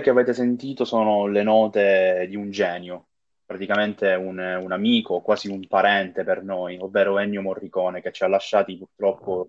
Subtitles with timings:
[0.00, 3.08] quelle che avete sentito sono le note di un genio,
[3.44, 8.28] praticamente un, un amico, quasi un parente per noi, ovvero Ennio Morricone, che ci ha
[8.28, 9.48] lasciati purtroppo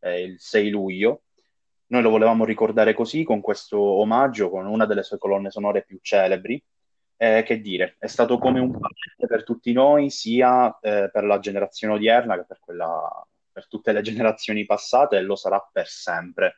[0.00, 1.22] eh, il 6 luglio.
[1.88, 5.98] Noi lo volevamo ricordare così, con questo omaggio, con una delle sue colonne sonore più
[6.00, 6.62] celebri.
[7.16, 11.38] Eh, che dire, è stato come un parente per tutti noi, sia eh, per la
[11.38, 16.56] generazione odierna che per, quella, per tutte le generazioni passate, e lo sarà per sempre.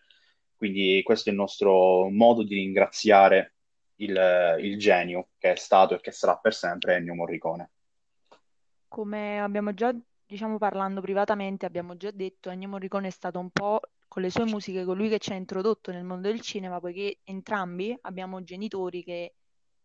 [0.62, 3.54] Quindi questo è il nostro modo di ringraziare
[3.96, 7.70] il, il genio che è stato e che sarà per sempre Ennio Morricone.
[8.86, 9.92] Come abbiamo già,
[10.24, 14.44] diciamo, parlando privatamente, abbiamo già detto, Ennio Morricone è stato un po' con le sue
[14.44, 19.34] musiche colui che ci ha introdotto nel mondo del cinema, poiché entrambi abbiamo genitori che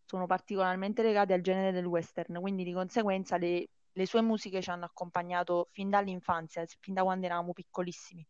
[0.05, 4.70] sono particolarmente legati al genere del western, quindi di conseguenza le, le sue musiche ci
[4.70, 8.24] hanno accompagnato fin dall'infanzia, fin da quando eravamo piccolissimi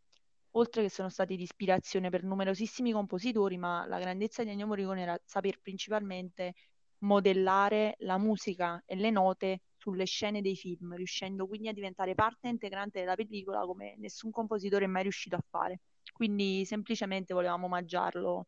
[0.58, 5.02] oltre che sono stati di ispirazione per numerosissimi compositori, ma la grandezza di Ennio Morricone
[5.02, 6.53] era saper principalmente
[7.00, 12.47] modellare la musica e le note sulle scene dei film, riuscendo quindi a diventare parte
[12.47, 15.81] integrante della pellicola come nessun compositore è mai riuscito a fare.
[16.11, 18.47] Quindi semplicemente volevamo omaggiarlo,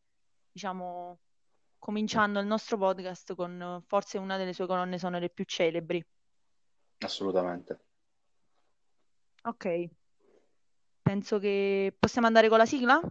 [0.51, 1.19] diciamo,
[1.77, 6.03] cominciando il nostro podcast con forse una delle sue colonne sonore più celebri.
[6.99, 7.79] Assolutamente.
[9.43, 9.89] Ok,
[11.09, 13.01] penso che possiamo andare con la sigla?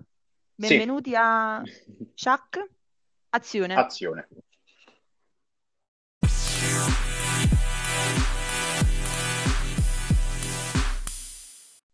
[0.55, 1.17] Benvenuti sì.
[1.19, 1.61] a
[2.15, 2.65] Chuck.
[3.31, 3.75] Azione.
[3.75, 4.29] Azione.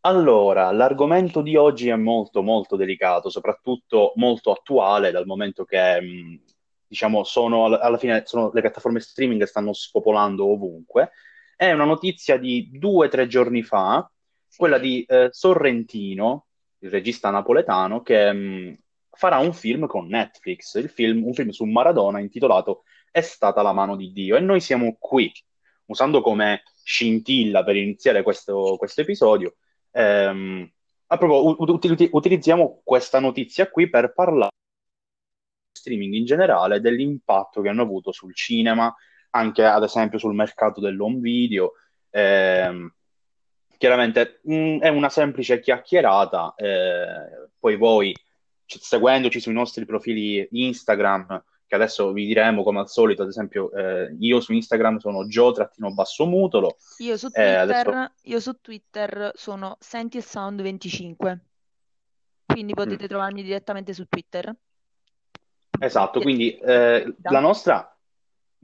[0.02, 6.38] Allora, l'argomento di oggi è molto molto delicato, soprattutto molto attuale dal momento che
[6.86, 11.12] diciamo sono alla fine sono, le piattaforme streaming stanno spopolando ovunque.
[11.56, 14.06] È una notizia di due o tre giorni fa
[14.56, 16.46] quella di eh, Sorrentino,
[16.78, 18.72] il regista napoletano, che mh, mm,
[19.10, 23.96] farà un film con Netflix, film, un film su Maradona intitolato È stata la mano
[23.96, 24.36] di Dio.
[24.36, 25.32] E noi siamo qui,
[25.86, 29.56] usando come scintilla per iniziare questo, questo episodio,
[29.92, 30.70] ehm,
[31.06, 34.50] proprio ut- utilizziamo questa notizia qui per parlare
[35.84, 38.94] streaming in generale, dell'impatto che hanno avuto sul cinema,
[39.30, 41.72] anche ad esempio sul mercato dell'home video.
[42.10, 42.92] Ehm,
[43.78, 48.14] chiaramente mh, mm, è una semplice chiacchierata, eh, poi voi
[48.66, 54.14] seguendoci sui nostri profili Instagram, che adesso vi diremo come al solito, ad esempio eh,
[54.18, 56.76] io su Instagram sono Gio-Mutolo.
[56.98, 58.12] Io su Twitter, eh, adesso...
[58.22, 61.40] io su Twitter sono Senti il Sound 25,
[62.46, 63.08] quindi potete mm.
[63.08, 64.54] trovarmi direttamente su Twitter.
[65.78, 67.88] Esatto, quindi eh, la nostra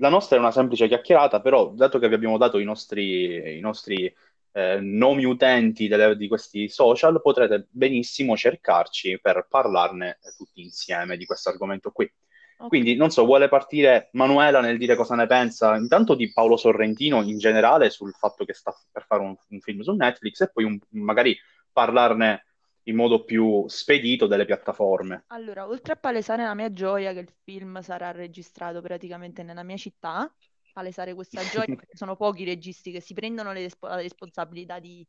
[0.00, 3.60] la nostra è una semplice chiacchierata, però dato che vi abbiamo dato i nostri, i
[3.60, 4.12] nostri
[4.52, 11.24] eh, nomi utenti delle, di questi social, potrete benissimo cercarci per parlarne tutti insieme di
[11.24, 12.10] questo argomento qui.
[12.56, 12.68] Okay.
[12.68, 17.22] Quindi, non so, vuole partire Manuela nel dire cosa ne pensa intanto di Paolo Sorrentino
[17.22, 20.64] in generale sul fatto che sta per fare un, un film su Netflix e poi
[20.64, 21.34] un, magari
[21.72, 22.44] parlarne
[22.84, 25.24] in modo più spedito delle piattaforme.
[25.28, 29.76] Allora, oltre a palesare la mia gioia che il film sarà registrato praticamente nella mia
[29.76, 30.30] città,
[30.72, 35.06] palesare questa gioia perché sono pochi registi che si prendono le, la responsabilità di,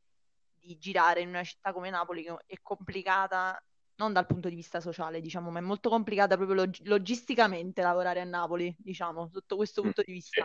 [0.59, 3.61] di, girare in una città come Napoli che è complicata
[3.95, 8.19] non dal punto di vista sociale, diciamo, ma è molto complicata proprio log- logisticamente lavorare
[8.19, 10.43] a Napoli, diciamo, sotto questo mm, punto di vista.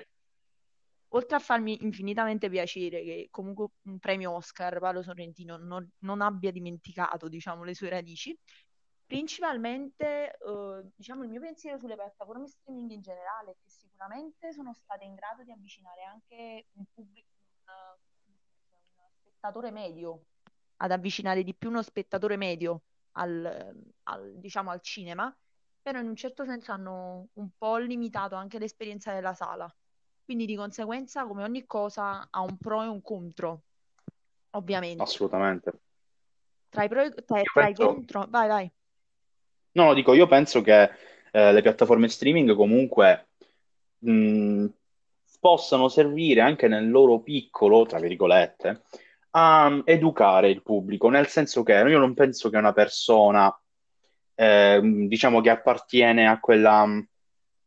[1.10, 6.50] Oltre a farmi infinitamente piacere che comunque un premio Oscar Paolo Sorrentino non, non abbia
[6.50, 8.38] dimenticato, diciamo, le sue radici,
[9.06, 15.04] Principalmente, eh, diciamo, il mio pensiero sulle piattaforme streaming in generale che sicuramente sono state
[15.04, 17.28] in grado di avvicinare anche un pubblico,
[17.64, 20.24] un, spettatore medio,
[20.76, 25.34] ad avvicinare di più uno spettatore medio al, al, diciamo, al cinema,
[25.80, 29.74] però in un certo senso hanno un po' limitato anche l'esperienza della sala.
[30.22, 33.62] Quindi di conseguenza, come ogni cosa, ha un pro e un contro,
[34.50, 35.02] ovviamente.
[35.02, 35.72] Assolutamente.
[36.68, 37.82] Tra i pro e tra, tra penso...
[37.82, 38.70] i contro, vai, vai.
[39.72, 40.90] No, no, dico, io penso che
[41.30, 43.25] eh, le piattaforme streaming comunque
[43.98, 44.66] mh,
[45.40, 48.82] possano servire anche nel loro piccolo, tra virgolette,
[49.30, 53.54] a educare il pubblico, nel senso che io non penso che una persona,
[54.34, 56.86] eh, diciamo che appartiene a quella,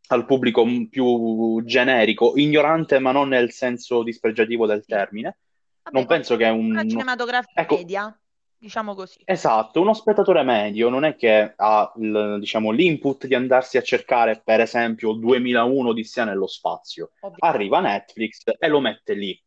[0.08, 5.38] al pubblico più generico, ignorante, ma non nel senso dispregiativo del termine.
[5.84, 6.72] Vabbè, non penso che un...
[6.72, 8.20] Una cinematografia ecco, media
[8.60, 9.22] diciamo così.
[9.26, 14.42] Esatto, uno spettatore medio non è che ha il, diciamo, l'input di andarsi a cercare,
[14.44, 17.12] per esempio, 2001 Odissea nello spazio.
[17.22, 17.38] Ovvio.
[17.40, 19.42] Arriva Netflix e lo mette lì.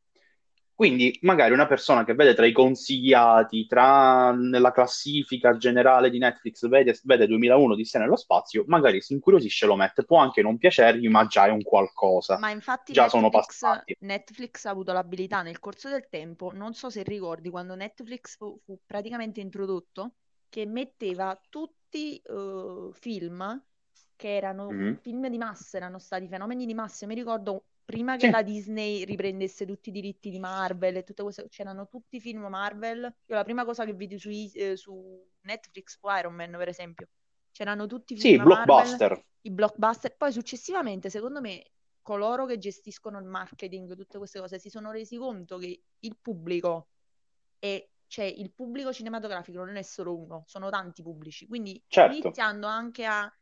[0.82, 6.66] Quindi magari una persona che vede tra i consigliati, tra nella classifica generale di Netflix,
[6.66, 10.04] vede, vede 2001 di sé nello spazio, magari si incuriosisce e lo mette.
[10.04, 12.40] Può anche non piacergli, ma già è un qualcosa.
[12.40, 13.96] Ma infatti Già sono Netflix, passati.
[14.00, 18.58] Netflix ha avuto l'abilità nel corso del tempo, non so se ricordi, quando Netflix fu,
[18.64, 20.14] fu praticamente introdotto,
[20.48, 23.62] che metteva tutti eh, film
[24.16, 24.98] che erano Mhm.
[25.00, 27.06] film di massa, erano stati fenomeni di massa.
[27.06, 31.22] Mi ricordo prima che Sì, la Disney riprendesse tutti i diritti di Marvel e tutte
[31.22, 33.02] queste, c'erano tutti i film Marvel.
[33.02, 37.08] Io la prima cosa che vidi su, eh, su Netflix fu Iron Man, per esempio.
[37.50, 39.24] C'erano tutti i sì, film Marvel, blockbuster.
[39.42, 40.16] i blockbuster.
[40.16, 41.64] Poi successivamente, secondo me,
[42.00, 46.88] coloro che gestiscono il marketing, tutte queste cose, si sono resi conto che il pubblico
[47.58, 51.46] è, cioè il pubblico cinematografico non è solo uno, sono tanti pubblici.
[51.46, 52.16] Quindi Certo.
[52.16, 53.32] iniziando anche a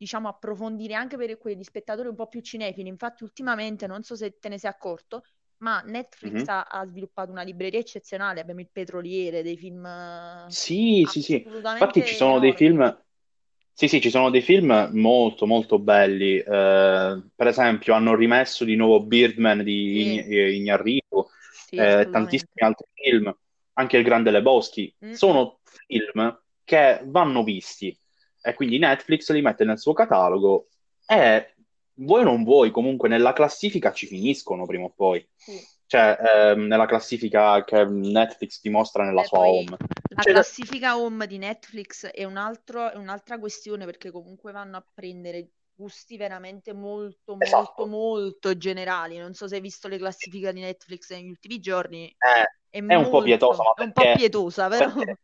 [0.00, 2.88] diciamo, approfondire anche per quegli spettatori un po' più cinefili.
[2.88, 5.24] Infatti, ultimamente, non so se te ne sei accorto,
[5.58, 6.48] ma Netflix Mhm.
[6.48, 8.40] ha, ha sviluppato una libreria eccezionale.
[8.40, 11.34] Abbiamo il Petroliere, dei film eh, Sì, sì, sì.
[11.34, 12.54] Infatti ci sono dei enormi.
[12.54, 13.02] film,
[13.72, 16.38] sì, sì, ci sono dei film molto, molto belli.
[16.38, 16.42] Eh,
[17.34, 21.26] per esempio, hanno rimesso di nuovo Birdman di Sì, eh, Iñárritu,
[21.58, 23.34] sì, eh, tantissimi altri film,
[23.74, 24.94] anche Il Grande Lebowski.
[25.02, 25.14] Mm.
[25.14, 27.96] Sono film che vanno visti
[28.42, 30.68] e quindi Netflix li mette nel suo catalogo
[31.06, 31.54] e
[32.02, 35.26] o non vuoi, comunque nella classifica ci finiscono prima o poi.
[35.36, 35.58] Sì.
[35.86, 39.76] Cioè, ehm, nella classifica che Netflix ti mostra nella Beh, sua home.
[40.14, 44.76] la Cioè, classifica home di Netflix è un altro- è un'altra questione perché comunque vanno
[44.76, 47.86] a prendere gusti veramente molto, molto, Esatto.
[47.86, 49.18] molto generali.
[49.18, 52.94] Non so se hai visto le classifiche di Netflix negli ultimi giorni, Eh, è è
[52.94, 55.18] un po' molto, pietosa, ma è un po' perché, pietosa, però perché-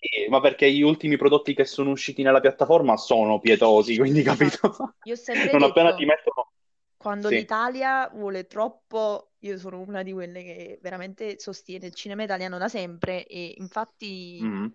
[0.00, 4.94] sì, ma perché gli ultimi prodotti che sono usciti nella piattaforma sono pietosi, quindi capito?
[5.04, 6.50] Io ho sempre Non appena detto, ti mettono...
[6.96, 7.36] quando Sì.
[7.36, 12.68] l'Italia vuole troppo, io sono una di quelle che veramente sostiene il cinema italiano da
[12.68, 14.74] sempre e infatti Mhm.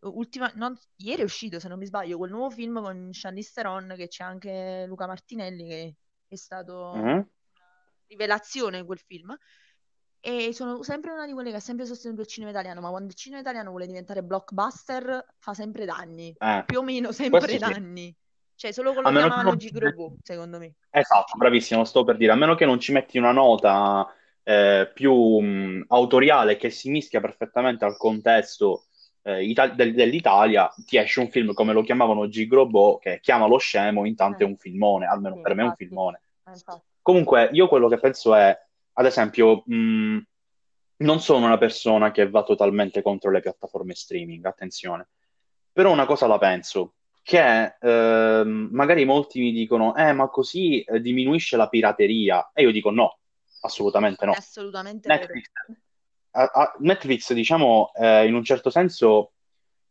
[0.00, 3.94] ultima, non- ieri è uscito, se non mi sbaglio, quel nuovo film con Charlize Theron
[3.96, 5.96] che c'è anche Luca Martinelli che
[6.28, 7.24] è stato Mhm.
[7.54, 9.36] una rivelazione in quel film.
[10.20, 13.08] E sono sempre una di quelle che ha sempre sostenuto il cinema italiano, ma quando
[13.08, 17.58] il cinema italiano vuole diventare blockbuster fa sempre danni, Eh, più o meno sempre questo
[17.58, 17.58] sì.
[17.58, 18.14] danni.
[18.54, 19.56] Cioè, solo quello A meno che chiamavano non...
[19.56, 20.74] Gigrobo, secondo me.
[20.90, 24.06] Esatto, bravissimo, sto per dire, a meno che non ci metti una nota
[24.42, 28.86] eh, più mh, autoriale che si mischia perfettamente al contesto
[29.22, 33.58] eh, ita- del- dell'Italia, ti esce un film come lo chiamavano Gigrobo, che chiama lo
[33.58, 36.22] scemo, intanto è Eh, un filmone, almeno sì, per me è un infatti, filmone.
[36.44, 36.86] eh, infatti.
[37.02, 38.58] Comunque, io quello che penso è,
[38.98, 40.18] ad esempio, mh,
[40.96, 45.08] non sono una persona che va totalmente contro le piattaforme streaming, attenzione,
[45.72, 51.00] però una cosa la penso, che ehm, magari molti mi dicono, eh, ma così eh,
[51.00, 53.18] diminuisce la pirateria, e io dico no,
[53.60, 54.32] assolutamente no.
[54.32, 55.06] assolutamente.
[55.06, 55.50] Netflix,
[56.32, 59.34] a- a- Netflix, diciamo, eh, in un certo senso,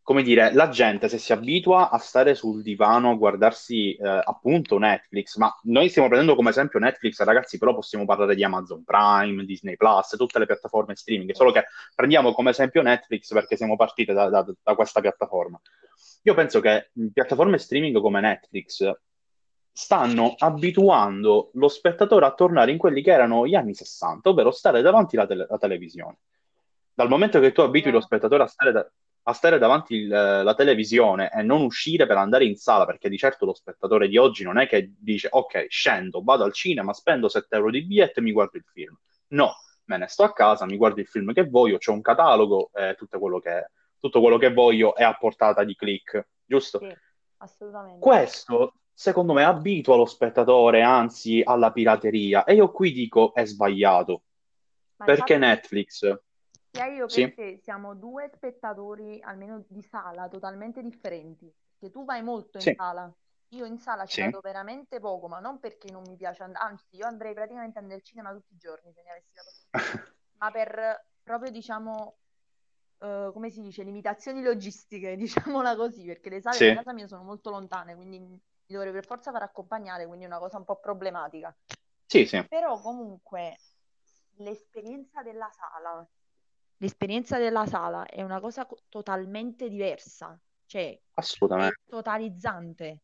[0.07, 4.77] come dire, la gente se si abitua a stare sul divano a guardarsi eh, appunto
[4.77, 9.43] Netflix, ma noi stiamo prendendo come esempio Netflix, ragazzi, però possiamo parlare di Amazon Prime,
[9.43, 14.13] Disney Plus, tutte le piattaforme streaming, solo che prendiamo come esempio Netflix perché siamo partiti
[14.13, 15.59] da, da- da questa piattaforma.
[16.21, 18.89] Io penso che piattaforme streaming come Netflix
[19.73, 24.81] stanno abituando lo spettatore a tornare in quelli che erano gli anni 60, ovvero stare
[24.81, 26.19] davanti alla, tele- alla televisione.
[26.93, 28.89] Dal momento che tu abitui lo spettatore a stare, da-
[29.27, 33.17] a stare davanti il- la televisione e non uscire per andare in sala, perché di
[33.17, 37.27] certo lo spettatore di oggi non è che dice ok, scendo, vado al cinema, spendo
[37.27, 38.97] 7 euro di biglietto e mi guardo il film.
[39.29, 39.53] No,
[39.85, 42.95] me ne sto a casa, mi guardo il film che voglio, c'è un catalogo, eh,
[42.97, 46.79] tutto quello che, tutto quello che voglio è a portata di click, giusto?
[46.79, 46.95] Sì,
[47.39, 47.99] assolutamente.
[47.99, 52.45] Questo, secondo me, abitua lo spettatore, anzi, alla pirateria.
[52.45, 54.21] E io qui dico è sbagliato,
[54.95, 56.19] Ma perché infatti, Netflix...
[56.77, 61.51] sia io Sì, che te siamo due spettatori, almeno di sala, totalmente differenti.
[61.77, 63.11] Che tu vai molto in sì, sala.
[63.51, 64.21] Io in sala ci sì.
[64.21, 68.01] vado veramente poco, ma non perché non mi piace andare, anzi, io andrei praticamente al
[68.01, 69.95] cinema tutti i giorni se ne avessi la possibilità,
[70.39, 72.17] ma per proprio, diciamo,
[72.99, 77.23] eh, come si dice, limitazioni logistiche, diciamola così, perché le sale Sì, casa mia sono
[77.23, 80.77] molto lontane, quindi mi dovrei per forza far accompagnare, quindi è una cosa un po'
[80.79, 81.55] problematica.
[82.07, 83.61] sì, sì, Però comunque
[84.37, 86.07] l'esperienza della sala,
[86.77, 91.79] l'esperienza della sala è una cosa co- totalmente diversa, cioè è assolutamente.
[91.87, 93.01] totalizzante.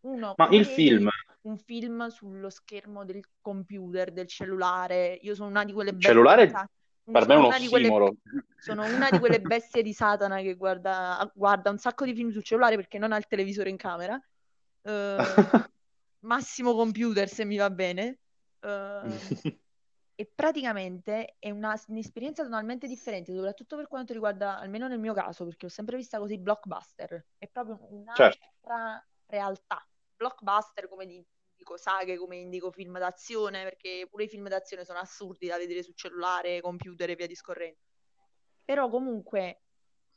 [0.00, 1.08] Uno, Ma il film,
[1.42, 6.68] un film sullo schermo del computer, del cellulare, io sono una di quelle cellulare Satana,
[7.04, 8.16] per me è sono un una di quelle,
[8.58, 12.44] sono una di quelle bestie di Satana che guarda, guarda un sacco di film sul
[12.44, 14.20] cellulare perché non ha il televisore in camera.
[14.82, 15.16] Eh,
[16.20, 18.18] massimo computer se mi va bene.
[18.60, 19.00] Eh,
[20.20, 25.44] E praticamente è una, un'esperienza totalmente differente, soprattutto per quanto riguarda, almeno nel mio caso,
[25.44, 27.24] perché ho sempre vista così blockbuster.
[27.38, 28.46] È proprio un'altra Certo.
[29.26, 29.88] realtà.
[30.16, 31.24] Blockbuster, come di-
[31.58, 35.84] indico saghe, come indico film d'azione, perché pure i film d'azione sono assurdi da vedere
[35.84, 37.78] su cellulare, computer e via discorrendo.
[38.64, 39.62] Però comunque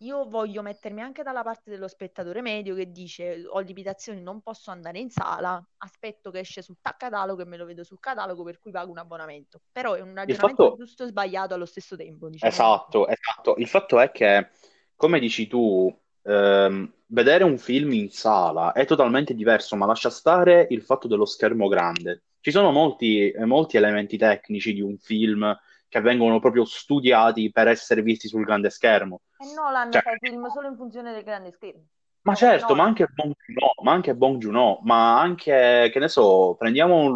[0.02, 4.72] io voglio mettermi anche dalla parte dello spettatore medio che dice ho limitazioni, non posso
[4.72, 8.44] andare in sala, aspetto che esce sul ta- catalogo e me lo vedo sul catalogo
[8.44, 9.62] per cui pago un abbonamento.
[9.72, 13.56] Però è un ragionamento fatto, giusto e sbagliato allo stesso tempo, diciamo esatto, esatto.
[13.58, 14.50] Il fatto è che,
[14.96, 20.66] come dici tu, ehm, vedere un film in sala è totalmente diverso, ma lascia stare
[20.72, 22.24] il fatto dello schermo grande.
[22.40, 25.56] Ci sono molti, molti elementi tecnici di un film
[25.92, 29.24] che vengono proprio studiati per essere visti sul grande schermo.
[29.38, 31.84] E Nolan Cioè, fa i film solo in funzione del grande schermo.
[32.22, 36.08] Ma Proprio certo, ma anche Bong Joon-ho, ma anche Bong Joon-ho, ma anche, che ne
[36.08, 37.10] so, prendiamo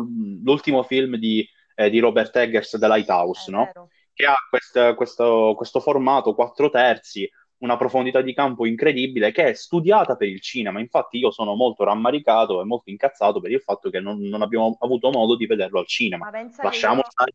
[0.44, 3.72] l'ultimo film di, eh, di Robert Eggers, The Lighthouse, no?
[4.12, 7.29] Che ha quest- questo, questo formato 4 terzi,
[7.60, 10.82] una profondità di campo incredibile, che è studiata per il cinema.
[10.82, 14.75] Infatti io sono molto rammaricato e molto incazzato per il fatto che non, non abbiamo
[14.82, 16.29] avuto modo di vederlo al cinema.
[16.62, 17.32] Lasciamo io, stare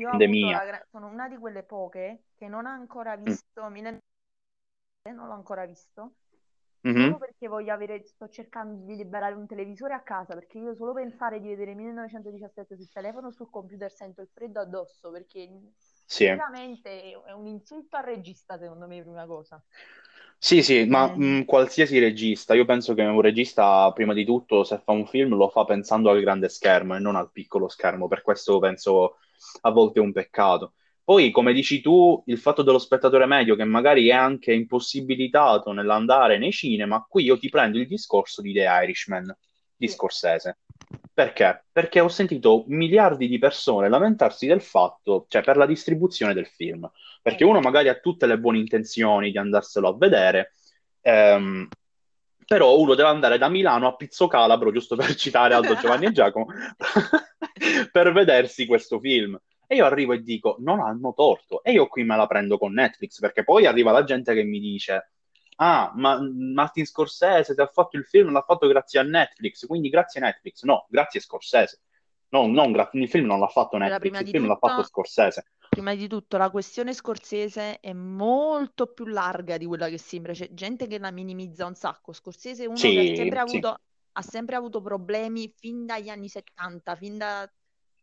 [0.00, 0.60] io pandemia.
[0.64, 3.36] gra- sono una di quelle poche che non ha ancora Mm.
[3.36, 6.14] visto 1917, non l'ho ancora visto,
[6.94, 7.18] solo Mhm.
[7.18, 11.40] perché voglio avere, sto cercando di liberare un televisore a casa, perché io solo pensare
[11.40, 15.48] di vedere 1917 sul telefono o sul computer sento il freddo addosso, perché
[16.06, 16.28] Sì.
[16.28, 19.62] sicuramente è un insulto al regista, secondo me, prima cosa.
[20.38, 24.64] Sì, sì, ma Eh, mh, qualsiasi regista, io penso che un regista, prima di tutto,
[24.64, 28.08] se fa un film, lo fa pensando al grande schermo e non al piccolo schermo,
[28.08, 29.18] per questo penso
[29.62, 30.74] a volte è un peccato.
[31.04, 36.38] Poi, come dici tu, il fatto dello spettatore medio che magari è anche impossibilitato nell'andare
[36.38, 39.36] nei cinema, qui io ti prendo il discorso di The Irishman,
[39.74, 40.58] di Scorsese.
[41.12, 41.64] Perché?
[41.72, 46.88] Perché ho sentito miliardi di persone lamentarsi del fatto, cioè per la distribuzione del film.
[47.20, 50.52] Perché uno magari ha tutte le buone intenzioni di andarselo a vedere,
[51.00, 51.68] ehm,
[52.52, 56.12] però uno deve andare da Milano a Pizzo Calabro, giusto per citare Aldo Giovanni e
[56.12, 56.44] Giacomo,
[57.90, 59.40] per vedersi questo film.
[59.66, 61.62] E io arrivo e dico, non hanno torto.
[61.62, 64.60] E io qui me la prendo con Netflix, perché poi arriva la gente che mi
[64.60, 65.12] dice,
[65.56, 69.88] ah, ma Martin Scorsese ti ha fatto il film, l'ha fatto grazie a Netflix, quindi
[69.88, 70.64] grazie a Netflix.
[70.64, 71.80] No, grazie a Scorsese.
[72.28, 75.46] No, non il film non l'ha fatto Netflix, il film l'ha fatto tutto, Scorsese.
[75.72, 80.32] Prima di tutto, la questione Scorsese è molto più larga di quella che sembra.
[80.34, 82.12] C'è gente che la minimizza un sacco.
[82.12, 83.62] Scorsese è uno che ha sempre Sì, sì.
[83.62, 83.76] avuto,
[84.12, 87.50] ha sempre avuto problemi fin dagli anni 70, fin da,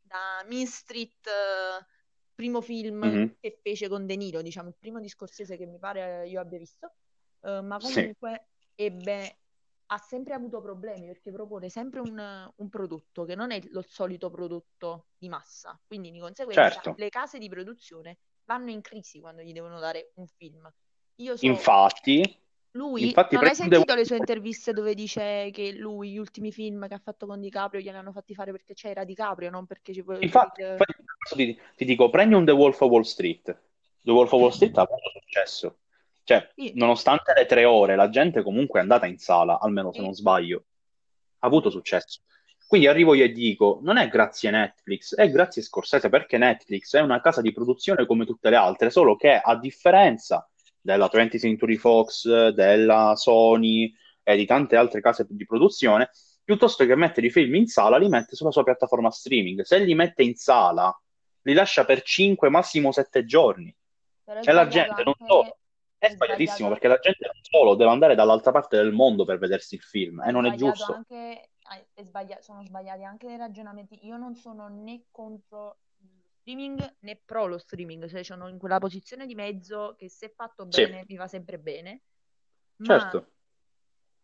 [0.02, 1.86] da Mean Street, eh,
[2.34, 3.36] primo film Mhm.
[3.40, 6.58] che fece con De Niro, diciamo, il primo di Scorsese che mi pare io abbia
[6.58, 6.94] visto.
[7.42, 9.39] Eh, ma Sì, comunque ebbe,
[9.92, 14.30] ha sempre avuto problemi perché propone sempre un, un prodotto che non è lo solito
[14.30, 15.80] prodotto di massa.
[15.86, 16.94] Quindi di conseguenza certo.
[16.98, 20.72] le case di produzione vanno in crisi quando gli devono dare un film.
[21.16, 22.22] Io so, Infatti,
[22.72, 26.88] lui, infatti non hai sentito le sue interviste dove dice che lui, gli ultimi film
[26.88, 30.02] che ha fatto con DiCaprio, glieli hanno fatti fare perché c'era DiCaprio, non perché ci
[30.02, 30.94] vuole Infatti, infatti
[31.36, 33.60] ti, ti dico, prendi un The Wolf of Wall Street.
[34.02, 35.79] The Wolf of Wall Street ha avuto successo.
[36.30, 40.14] Cioè, nonostante le tre ore, la gente comunque è andata in sala, almeno se non
[40.14, 40.66] sbaglio,
[41.40, 42.22] ha avuto successo.
[42.68, 46.96] Quindi arrivo io e dico, non è grazie Netflix, è grazie a Scorsese, perché Netflix
[46.96, 50.48] è una casa di produzione come tutte le altre, solo che a differenza
[50.80, 56.12] della 20th Century Fox, della Sony e di tante altre case di produzione,
[56.44, 59.64] piuttosto che mettere i film in sala, li mette sulla sua piattaforma streaming.
[59.64, 60.96] Se li mette in sala,
[61.42, 63.76] li lascia per 5, massimo 7 giorni.
[64.24, 65.56] però E la sbagliato gente non anche, solo, è
[66.00, 69.76] è sbagliatissimo perché la gente non solo deve andare dall'altra parte del mondo per vedersi
[69.76, 70.94] il film e non è giusto.
[70.94, 71.52] anche,
[71.94, 74.06] è sbaglia- sono sbagliati anche i ragionamenti.
[74.06, 78.80] Io non sono né contro lo streaming né pro lo streaming, cioè sono in quella
[78.80, 82.02] posizione di mezzo che se fatto Sì, bene mi va sempre bene,
[82.82, 83.32] certo.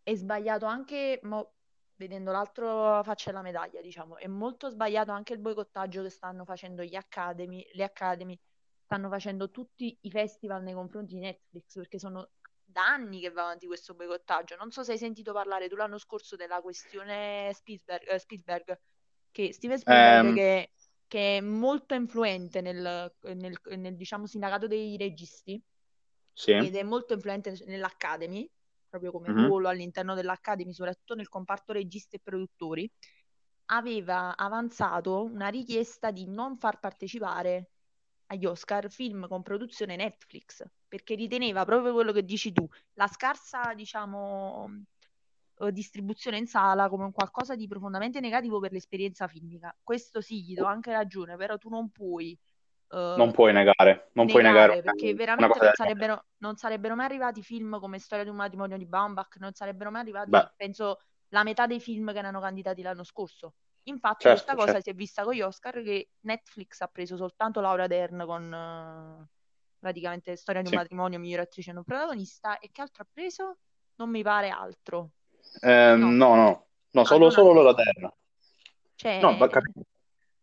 [0.02, 1.52] è sbagliato anche, mo,
[1.96, 6.82] vedendo l'altra faccia della medaglia, diciamo, è molto sbagliato anche il boicottaggio che stanno facendo
[6.82, 8.38] gli Academy, le Academy,
[8.86, 12.30] stanno facendo tutti i festival nei confronti di Netflix, perché sono
[12.64, 14.56] da anni che va avanti questo boicottaggio.
[14.56, 18.80] Non so se hai sentito parlare tu l'anno scorso della questione Spielberg, eh, Spielberg,
[19.30, 20.72] che Steven Spielberg Ehm, che,
[21.06, 25.60] che è molto influente nel, nel- nel, diciamo, sindacato dei registi
[26.34, 26.52] sì.
[26.52, 28.48] ed è molto influente nell'Academy,
[28.88, 29.32] proprio come Mhm.
[29.32, 32.90] ruolo all'interno dell'Academy, soprattutto nel comparto registi e produttori,
[33.66, 37.70] aveva avanzato una richiesta di non far partecipare
[38.26, 43.72] agli Oscar film con produzione Netflix, perché riteneva proprio quello che dici tu, la scarsa,
[43.74, 44.84] diciamo,
[45.58, 49.74] eh, distribuzione in sala come un qualcosa di profondamente negativo per l'esperienza filmica.
[49.82, 52.36] Questo sì, gli do anche ragione, però tu non puoi
[52.88, 57.42] Non puoi negare, non puoi negare, negare perché veramente non sarebbero, non sarebbero mai arrivati
[57.42, 61.42] film come Storia di un matrimonio di Baumbach, non sarebbero mai Beh, arrivati, penso, la
[61.42, 63.54] metà dei film che erano candidati l'anno scorso.
[63.88, 64.82] Infatti questa certo, cosa certo.
[64.82, 69.28] si è vista con gli Oscar che Netflix ha preso soltanto Laura Dern con eh,
[69.78, 70.78] praticamente Storia di un Sì.
[70.78, 73.58] matrimonio, miglior attrice non protagonista, e che altro ha preso?
[73.96, 75.10] Non mi pare altro.
[75.60, 77.62] Eh, No, no, no, no, no, solo, solo altro.
[77.62, 78.00] Lola Terra.
[78.02, 78.14] No,
[78.96, 79.20] Cioè.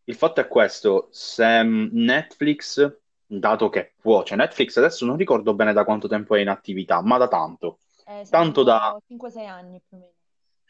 [0.06, 5.54] Il fatto è questo, se mm, Netflix, dato che può, cioè Netflix adesso non ricordo
[5.54, 9.48] bene da quanto tempo è in attività, ma da tanto, eh, tanto da, saranno 5-6
[9.48, 10.13] anni più o meno.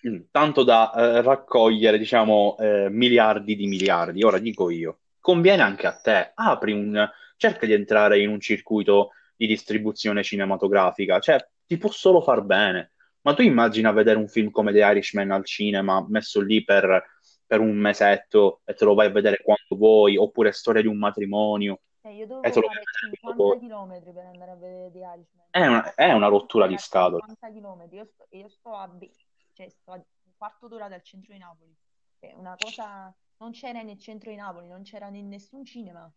[0.08, 4.24] Mm, tanto da eh, raccogliere, diciamo, eh, miliardi di miliardi.
[4.24, 9.12] Ora dico io, conviene anche a te, apri un, cerca di entrare in un circuito
[9.36, 12.92] di distribuzione cinematografica, cioè ti può solo far bene.
[13.22, 17.04] Ma tu immagina vedere un film come The Irishman al cinema, messo lì per,
[17.46, 20.98] per un mesetto e te lo vai a vedere quando vuoi, oppure Storia di un
[20.98, 23.60] matrimonio Cioè, io e te lo a fare vedere quando 50 vuoi.
[23.60, 25.46] chilometri per andare a vedere The Irishman.
[25.50, 27.22] È una, è una rottura di scatole.
[27.28, 27.96] 50 chilometri.
[27.96, 28.90] Io sto, io sto a,
[29.54, 31.76] cioè, sto a un quarto d'ora dal centro di Napoli.
[32.20, 33.16] È una cosa...
[33.38, 36.12] Non c'era nel centro di Napoli, non c'era in nessun cinema.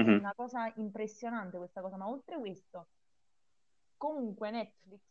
[0.00, 0.20] È Mhm.
[0.20, 1.96] una cosa impressionante questa cosa.
[1.96, 2.88] Ma oltre questo,
[3.96, 5.02] comunque Netflix,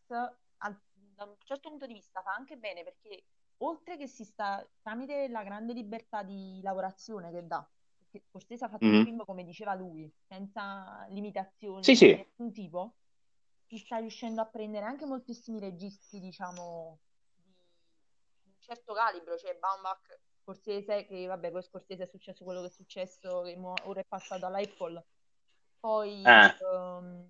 [0.57, 3.25] al- da un certo punto di vista, fa anche bene perché
[3.57, 7.67] oltre che si sta tramite la grande libertà di lavorazione che dà,
[7.97, 9.01] perché Scorsese ha fatto un Mhm.
[9.01, 12.95] film come diceva lui, senza limitazioni Sì, di sì, nessun tipo,
[13.65, 17.04] si sta riuscendo a prendere anche moltissimi registi, diciamo, di di un
[18.65, 23.41] certo calibro, cioè Baumbach, Scorsese, che vabbè, poi Scorsese è successo quello che è successo,
[23.43, 25.05] che ora è passato all'Apple,
[25.79, 27.29] poi eh, ehm,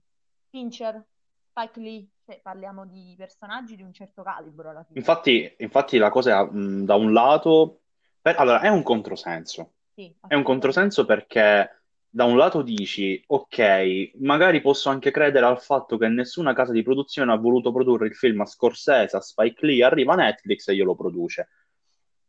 [0.49, 1.05] Fincher,
[1.49, 4.99] Spike Lee, cioè, parliamo di personaggi di un certo calibro alla fine.
[4.99, 7.81] infatti, infatti la cosa è, mh, da un lato,
[8.21, 9.73] per- allora, è un controsenso.
[9.95, 11.84] Sì, È un controsenso perché
[12.15, 16.81] da un lato dici, ok, magari posso anche credere al fatto che nessuna casa di
[16.81, 20.95] produzione ha voluto produrre il film a Scorsese, a Spike Lee, arriva Netflix e glielo
[20.95, 21.49] produce.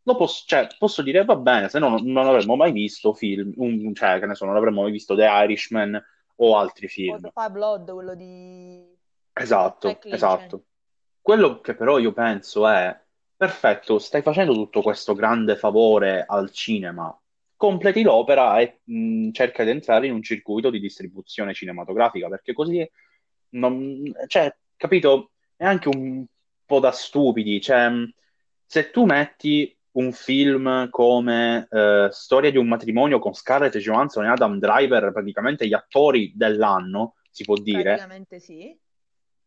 [0.02, 3.52] Lo posso, cioè, posso dire, va bene, se no non, non avremmo mai visto film,
[3.58, 7.30] un- cioè, che ne so, non avremmo mai visto The Irishman o altri film.
[7.32, 8.92] Five Blood, quello di
[9.34, 10.14] Esatto, cioè.
[10.14, 10.64] esatto.
[11.20, 13.00] Quello che però io penso è,
[13.36, 17.16] perfetto, stai facendo tutto questo grande favore al cinema,
[17.56, 22.88] completi l'opera e mh, cerca di entrare in un circuito di distribuzione cinematografica, perché così,
[23.50, 26.24] non, cioè, capito, è anche un
[26.64, 28.12] po' da stupidi, cioè, mh,
[28.64, 34.28] se tu metti un film come eh, Storia di un matrimonio con Scarlett Johansson e
[34.28, 38.78] Adam Driver, praticamente gli attori dell'anno, si può dire, Praticamente sì.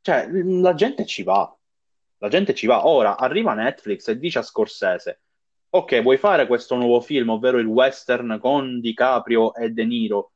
[0.01, 1.55] cioè, la gente ci va.
[2.17, 2.85] La gente ci va.
[2.87, 5.21] Ora arriva Netflix e dice a Scorsese:
[5.71, 10.31] Ok, vuoi fare questo nuovo film, ovvero il western con DiCaprio e De Niro?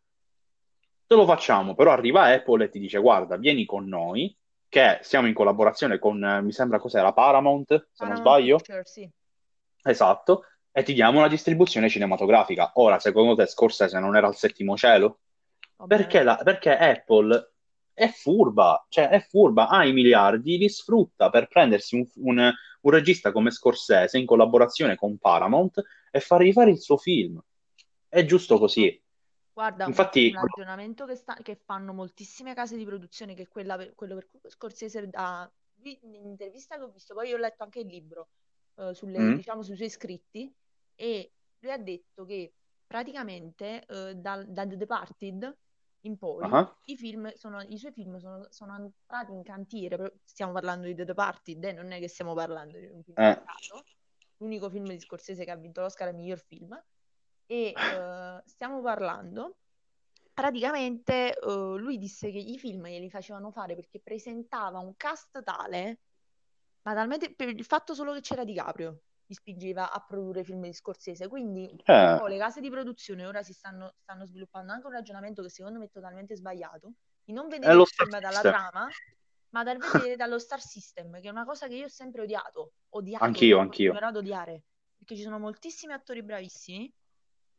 [1.07, 4.35] Te lo facciamo, però arriva Apple e ti dice: Guarda, vieni con noi,
[4.69, 8.55] che siamo in collaborazione con, eh, mi sembra cos'era, Paramount, se non Paramount sbaglio.
[8.57, 9.09] Pictures, sì.
[9.85, 12.71] Esatto, e ti diamo una distribuzione cinematografica.
[12.75, 15.19] Ora, secondo te, Scorsese non era al settimo cielo?
[15.87, 17.52] Perché, la- perché Apple
[17.93, 22.51] è furba, cioè è furba, ha i miliardi, li sfrutta per prendersi un, un-
[22.81, 27.41] un regista come Scorsese in collaborazione con Paramount e fargli fare il suo film.
[28.09, 29.01] È giusto così.
[29.53, 33.47] Guarda, un, Infatti, un ragionamento che, sta- che fanno moltissime case di produzione, che è
[33.47, 35.49] quella per- quello per cui Scorsese ha,
[36.01, 38.29] un'intervista che ho visto, poi ho letto anche il libro,
[38.75, 39.35] eh, sulle- Mm.
[39.35, 40.51] diciamo, sui suoi scritti,
[40.95, 42.53] e lui ha detto che
[42.87, 45.57] praticamente eh, dal, da The Departed
[46.05, 50.51] in poi ah, i film sono, i suoi film sono, sono entrati in cantiere, stiamo
[50.51, 53.83] parlando di The Departed, eh, non è che stiamo parlando di un film eh, caso,
[54.37, 56.81] l'unico film di Scorsese che ha vinto l'Oscar al miglior film,
[57.45, 59.57] e eh, stiamo parlando,
[60.33, 65.99] praticamente eh, lui disse che i film glieli facevano fare perché presentava un cast tale,
[66.81, 70.73] ma talmente per il fatto solo che c'era DiCaprio, li spingeva a produrre film di
[70.73, 74.71] Scorsese, quindi eh, le case di produzione ora si stanno, stanno sviluppando.
[74.71, 78.19] Anche un ragionamento che secondo me è totalmente sbagliato, di non vedere lo il film
[78.19, 78.87] dalla trama,
[79.49, 79.77] ma dal
[80.09, 83.59] vedere dallo star system, che è una cosa che io ho sempre odiato, odiato, Anch'io,
[83.59, 83.93] anch'io.
[83.93, 84.63] ad odiare,
[84.97, 86.91] perché ci sono moltissimi attori bravissimi,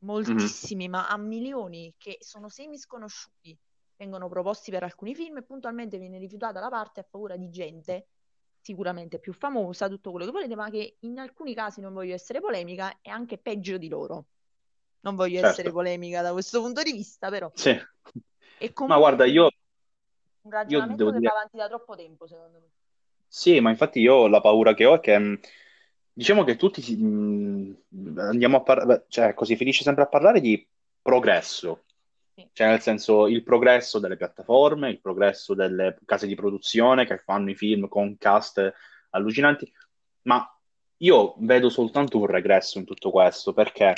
[0.04, 0.06] Mhm.
[0.06, 3.56] moltissimi, ma a milioni, che sono semi sconosciuti,
[3.96, 8.08] vengono proposti per alcuni film e puntualmente viene rifiutata la parte a favore di gente
[8.64, 12.40] sicuramente più famosa, tutto quello che volete, ma che in alcuni casi, non voglio essere
[12.40, 14.26] polemica, è anche peggio di loro.
[15.00, 17.74] Non voglio essere Certo, polemica da questo punto di vista, però sì.
[18.86, 19.50] Ma guarda, io,
[20.42, 22.70] un io ragionamento devo che va dire, avanti da troppo tempo, secondo me.
[23.26, 25.40] sì, ma infatti io la paura che ho è che, mh,
[26.12, 27.82] diciamo che tutti mh,
[28.18, 30.66] andiamo a parlare, cioè così finisce sempre a parlare di
[31.02, 31.84] progresso.
[32.52, 37.50] Cioè, nel senso, il progresso delle piattaforme, il progresso delle case di produzione che fanno
[37.50, 38.72] i film con cast
[39.10, 39.72] allucinanti,
[40.22, 40.44] ma
[40.98, 43.94] io vedo soltanto un regresso in tutto questo, perché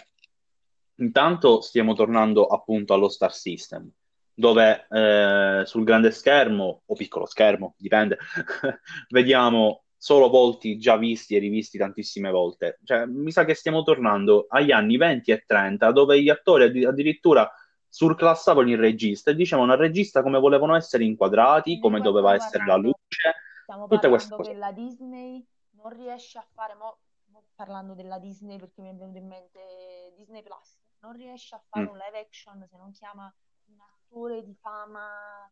[0.96, 3.90] intanto stiamo tornando appunto allo Star System,
[4.34, 8.18] dove eh, sul grande schermo, o piccolo schermo, dipende,
[9.08, 12.78] vediamo solo volti già visti e rivisti tantissime volte.
[12.84, 16.84] Cioè, mi sa che stiamo tornando agli anni 20 e 30, dove gli attori addi-
[16.84, 17.50] addirittura
[17.88, 22.64] surclassavano il regista e dicevano al regista come volevano essere inquadrati, come Comunque doveva essere
[22.66, 24.50] la luce, stiamo tutte queste cose.
[24.50, 28.94] che la Disney non riesce a fare, mo, mo parlando della Disney perché mi è
[28.94, 31.88] venuto in mente Disney Plus, non riesce a fare Mm.
[31.90, 33.32] un live action se non chiama
[33.66, 35.50] un attore di fama,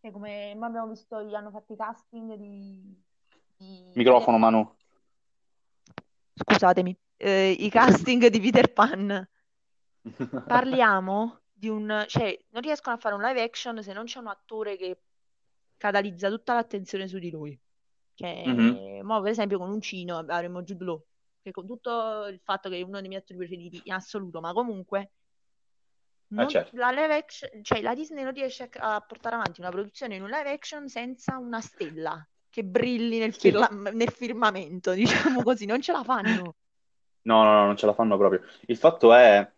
[0.00, 3.02] che come mo abbiamo visto, gli hanno fatto i casting di,
[3.56, 4.38] di Microfono.
[4.38, 4.74] Manu.
[6.34, 9.28] Scusatemi, eh, i casting di Peter Pan.
[10.46, 14.26] Parliamo di un, cioè, non riescono a fare un live action se non c'è un
[14.26, 15.00] attore che
[15.76, 17.56] catalizza tutta l'attenzione su di lui.
[18.14, 19.06] Cioè, Mhm.
[19.06, 21.04] mo, per esempio con Uncino avremo Jude Law,
[21.40, 24.52] che con tutto il fatto che è uno dei miei attori preferiti in assoluto, ma
[24.52, 25.12] comunque
[26.34, 26.76] Eh, non- certo.
[26.76, 30.22] la live action, cioè la Disney non riesce a, a portare avanti una produzione in
[30.22, 33.50] un live action senza una stella che brilli nel, Sì.
[33.50, 34.92] firla- nel firmamento,
[35.38, 36.56] diciamo così, non ce la fanno.
[37.24, 38.40] No, no, no, non ce la fanno proprio.
[38.66, 39.48] Il fatto è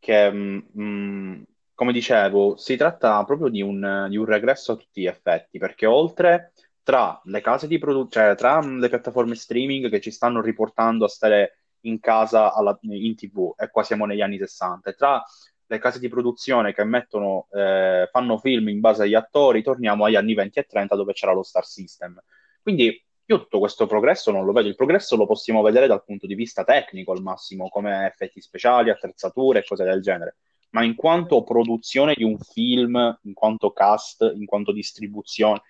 [0.00, 1.44] che, mh, mh,
[1.74, 5.86] come dicevo, si tratta proprio di un, di un regresso a tutti gli effetti, perché
[5.86, 10.40] oltre tra le case di produzione, cioè tra mh, le piattaforme streaming che ci stanno
[10.40, 14.94] riportando a stare in casa alla- in TV, e qua siamo negli anni 60, e
[14.94, 15.22] tra
[15.66, 20.16] le case di produzione che mettono, eh, fanno film in base agli attori, torniamo agli
[20.16, 22.22] anni 20 e 30 dove c'era lo Star System.
[22.62, 26.26] Quindi io tutto questo progresso non lo vedo, il progresso lo possiamo vedere dal punto
[26.26, 30.36] di vista tecnico al massimo, come effetti speciali, attrezzature e cose del genere,
[30.72, 35.62] ma in quanto produzione di un film, in quanto cast, in quanto distribuzione,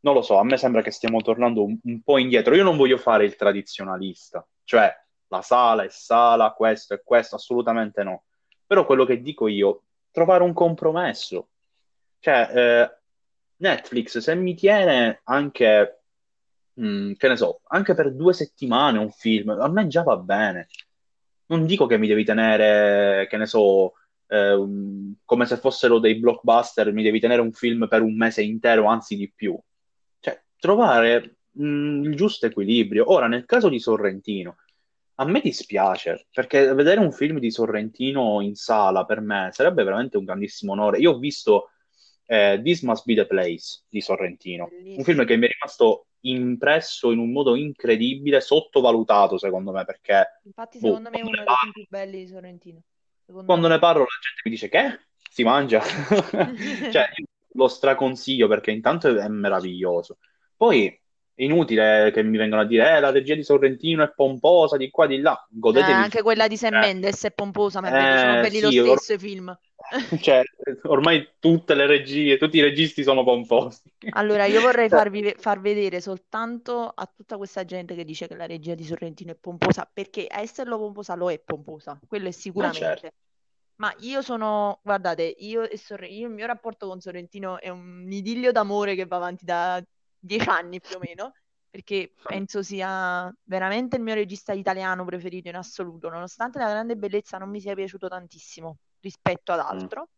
[0.00, 2.54] non lo so, a me sembra che stiamo tornando un, un po' indietro.
[2.54, 4.92] Io non voglio fare il tradizionalista, cioè
[5.28, 8.24] la sala è sala, questo e questo, assolutamente no.
[8.66, 11.48] Però quello che dico io, trovare un compromesso.
[12.18, 12.98] Cioè, eh,
[13.56, 16.02] Netflix, se mi tiene anche,
[16.74, 20.68] mh, che ne so, anche per due settimane un film, a me già va bene.
[21.46, 23.94] Non dico che mi devi tenere, che ne so,
[24.26, 28.86] eh, come se fossero dei blockbuster, mi devi tenere un film per un mese intero,
[28.86, 29.58] anzi di più.
[30.20, 33.10] Cioè, trovare mh, il giusto equilibrio.
[33.12, 34.56] Ora, nel caso di Sorrentino,
[35.16, 40.16] a me dispiace, perché vedere un film di Sorrentino in sala per me sarebbe veramente
[40.16, 40.98] un grandissimo onore.
[40.98, 41.70] Io ho visto
[42.26, 45.24] eh, This Must Be the Place di Sorrentino, un film Bellissimo.
[45.24, 50.86] che mi è rimasto impresso in un modo incredibile, sottovalutato secondo me, perché Infatti, boh,
[50.86, 52.82] secondo me è uno dei film più belli di Sorrentino.
[53.26, 53.68] Secondo quando me.
[53.68, 55.80] ne parlo la gente mi dice che si mangia.
[56.88, 60.18] Cioè, io lo straconsiglio perché intanto è meraviglioso.
[60.56, 60.86] Poi
[61.34, 64.90] è inutile che mi vengano a dire, eh, la regia di Sorrentino è pomposa di
[64.90, 66.78] qua di là, Eh, godetevi il anche quella di Sam film.
[66.78, 69.56] Mendes è pomposa, ma è belli- sono Eh, belli lo sì, or- stesso i film.
[70.20, 70.42] cioè,
[70.84, 73.82] ormai tutte le regie, tutti i registi sono pomposi.
[74.10, 78.36] Allora, io vorrei Cioè, farvi far vedere soltanto a tutta questa gente che dice che
[78.36, 82.26] la regia di Sorrentino è pomposa, perché a esserlo pomposa lo è pomposa, quello è
[82.28, 82.40] ma certo.
[82.40, 83.14] sicuramente.
[83.76, 88.06] Ma io sono, guardate, io e Sorre- io- il mio rapporto con Sorrentino è un
[88.10, 89.82] idillio d'amore che va avanti da
[90.18, 91.32] dieci anni più o meno,
[91.68, 97.36] perché penso sia veramente il mio regista italiano preferito in assoluto, nonostante la grande bellezza
[97.38, 99.68] non mi sia piaciuto tantissimo rispetto ad Mm.
[99.68, 100.08] altro.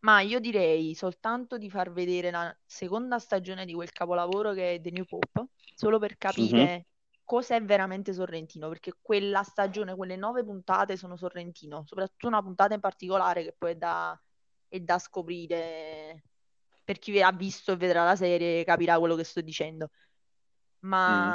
[0.00, 4.80] Ma io direi soltanto di far vedere la seconda stagione di quel capolavoro che è
[4.80, 6.86] The New Pope, solo per capire
[7.24, 12.80] cos'è veramente Sorrentino, perché quella stagione, quelle nove puntate sono Sorrentino, soprattutto una puntata in
[12.80, 14.20] particolare che poi è da,
[14.68, 16.22] è da scoprire.
[16.84, 19.88] Per chi ha visto e vedrà la serie capirà quello che sto dicendo.
[20.86, 21.30] Mm.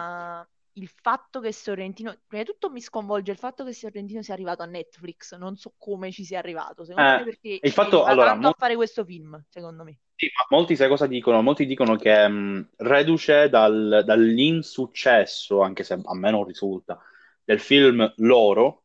[0.74, 4.62] Il fatto che Sorrentino, prima di tutto mi sconvolge il fatto che Sorrentino sia arrivato
[4.64, 8.32] a Netflix, non so come ci sia arrivato, secondo me Eh, perché il fatto, allora,
[8.32, 10.00] tanto a fare questo film, secondo me.
[10.16, 11.42] sì, ma molti sai cosa dicono?
[11.42, 17.00] Molti dicono che mh, reduce dal- dall'insuccesso, anche se a me non risulta,
[17.44, 18.84] del film loro,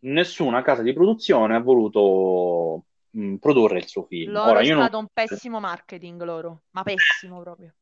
[0.00, 4.32] nessuna casa di produzione ha voluto mh, produrre il suo film.
[4.32, 4.84] Loro Ora, è io non...
[4.84, 7.74] stato un pessimo marketing loro, ma pessimo proprio.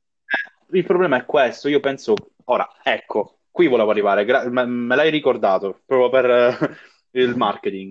[0.70, 5.10] Il problema è questo, io penso, ora, ecco, qui volevo arrivare, gra- me, me l'hai
[5.10, 7.90] ricordato, proprio per eh, il marketing.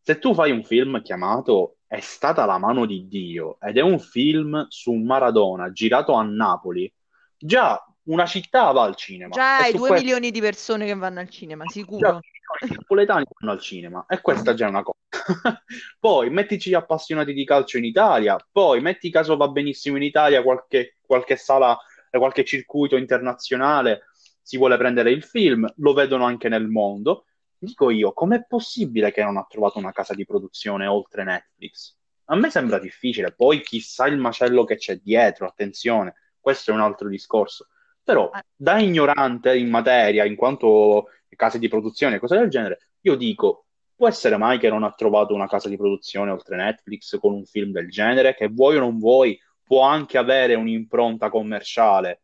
[0.00, 4.00] Se tu fai un film chiamato È stata la mano di Dio ed è un
[4.00, 6.90] film su Maradona girato a Napoli,
[7.36, 11.20] già una città va al cinema Già hai due questo milioni di persone che vanno
[11.20, 12.20] al cinema, già sicuro.
[12.66, 14.98] i napoletani vanno al cinema e questa già è una cosa.
[16.00, 20.42] poi mettici gli appassionati di calcio in Italia, poi metti caso va benissimo in Italia
[20.42, 21.78] qualche, qualche sala,
[22.18, 24.04] qualche circuito internazionale
[24.42, 27.26] si vuole prendere il film, lo vedono anche nel mondo.
[27.56, 31.96] Dico io, com'è possibile che non ha trovato una casa di produzione oltre Netflix?
[32.26, 36.80] A me sembra difficile, poi chissà il macello che c'è dietro, attenzione, questo è un
[36.80, 37.68] altro discorso.
[38.02, 38.42] Però ah.
[38.54, 43.66] da ignorante in materia, in quanto case di produzione e cose del genere, io dico,
[43.94, 47.44] può essere mai che non ha trovato una casa di produzione oltre Netflix con un
[47.44, 52.22] film del genere, che vuoi o non vuoi, può anche avere un'impronta commerciale,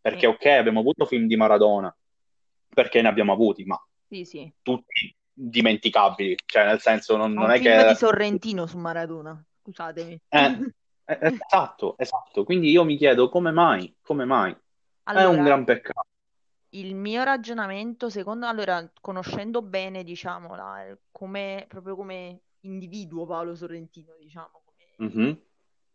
[0.00, 0.26] perché sì.
[0.26, 1.94] ok, abbiamo avuto film di Maradona,
[2.68, 4.52] perché ne abbiamo avuti, ma sì, sì.
[4.62, 7.86] tutti dimenticabili, cioè nel senso non, non è che...
[7.88, 10.20] di Sorrentino su Maradona, scusatemi.
[11.08, 14.54] Eh, eh, esatto, esatto, quindi io mi chiedo come mai, come mai?
[15.04, 16.06] Allora, è un gran peccato.
[16.70, 24.14] Il mio ragionamento, secondo allora, conoscendo bene, diciamo, la, come, proprio come individuo Paolo Sorrentino,
[24.20, 25.32] diciamo, come, mm-hmm.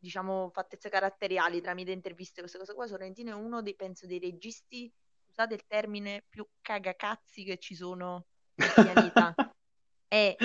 [0.04, 4.92] Diciamo, fattezze caratteriali tramite interviste, queste cose qua, Sorrentino è uno dei, penso, dei registi,
[5.28, 9.34] scusate il termine, più cagacazzi che ci sono in pianeta.
[10.08, 10.36] è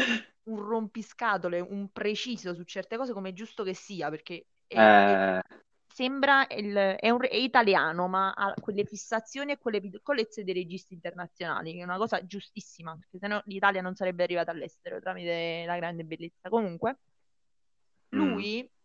[0.45, 5.67] un rompiscatole, un preciso su certe cose come è giusto che sia, perché è, eh
[5.99, 10.95] sembra il, è, un, è, italiano, ma ha quelle fissazioni e quelle piccolezze dei registi
[10.95, 15.77] internazionali, che è una cosa giustissima, perché sennò l'Italia non sarebbe arrivata all'estero tramite la
[15.77, 16.49] grande bellezza.
[16.49, 16.99] Comunque,
[18.11, 18.78] lui mm.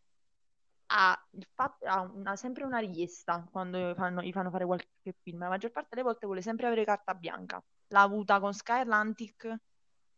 [0.96, 5.40] Ha, fatto, ha una, sempre una richiesta quando fanno, gli fanno fare qualche film.
[5.40, 7.64] La maggior parte delle volte vuole sempre avere carta bianca.
[7.88, 9.56] L'ha avuta con Sky Atlantic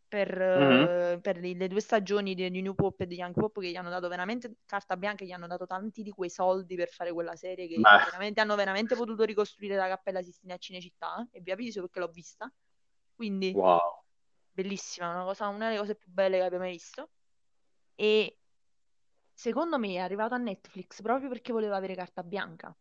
[0.08, 1.20] per, mm-hmm.
[1.20, 3.76] per le, le, due stagioni di, di, New Pop e di Young Pop che gli
[3.76, 7.36] hanno dato veramente carta bianca, gli hanno dato tanti di quei soldi per fare quella
[7.36, 11.82] serie che veramente, hanno veramente potuto ricostruire la Cappella Sistina a Cinecittà e vi avviso
[11.82, 12.52] perché l'ho vista.
[13.16, 13.80] Quindi wow.
[14.52, 17.12] bellissima, una, cosa, una delle cose più belle che abbia mai visto.
[17.96, 18.40] E
[19.36, 22.76] secondo me è arrivato a Netflix proprio perché voleva avere carta bianca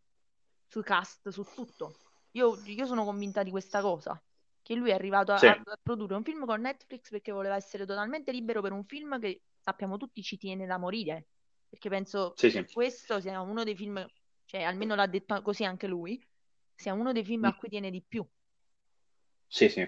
[0.67, 1.97] sul cast, su tutto.
[2.33, 4.21] Io, io sono convinta di questa cosa
[4.63, 5.47] che lui è arrivato a, sì.
[5.47, 9.43] a, produrre un film con Netflix perché voleva essere totalmente libero per un film che
[9.61, 11.27] sappiamo tutti ci tiene da morire.
[11.69, 14.07] Perché penso sì, che questo sia uno dei film,
[14.47, 16.25] cioè almeno l'ha detto così anche lui,
[16.75, 17.45] sia uno dei film mm.
[17.45, 18.27] a cui tiene di più.
[19.47, 19.87] Sì, sì.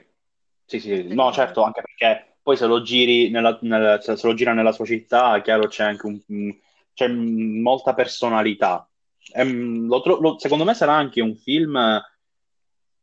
[0.67, 1.15] Sì, sì.
[1.15, 4.85] No, certo, anche perché poi se lo giri nella, nella, se lo gira nella sua
[4.85, 6.57] città, chiaro, c'è anche un,
[6.95, 8.89] c'è molta personalità.
[9.33, 12.01] E, ehm, lo, lo, secondo me sarà anche un film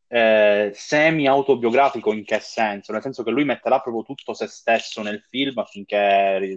[0.08, 2.94] eh, semi-autobiografico in che senso?
[2.94, 6.56] Nel senso che lui metterà proprio tutto se stesso nel film affinché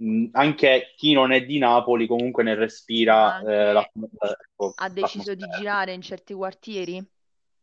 [0.00, 5.34] mm, anche chi non è di Napoli comunque ne respira eh, la, ecco, ha deciso
[5.34, 7.04] di girare in certi quartieri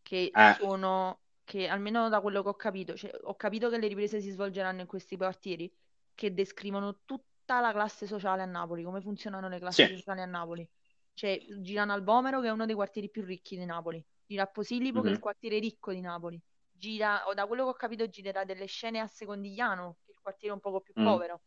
[0.02, 0.56] che eh.
[0.60, 1.20] sono
[1.52, 4.82] che almeno da quello che ho capito cioè, ho capito che le riprese si svolgeranno
[4.82, 5.72] in questi quartieri
[6.16, 9.96] che descrivono tutta la classe sociale a Napoli come funzionano le classi sì.
[9.96, 10.68] sociali a Napoli
[11.14, 14.48] cioè girano al Bomero che è uno dei quartieri più ricchi di Napoli gira a
[14.48, 15.02] Posillipo, mm-hmm.
[15.02, 15.22] che è il mhm.
[15.22, 16.42] quartiere ricco di Napoli.
[16.72, 20.20] Gira, o da quello che ho capito, girerà delle scene a Secondigliano, che è il
[20.22, 21.06] quartiere un poco più mm.
[21.06, 21.42] povero,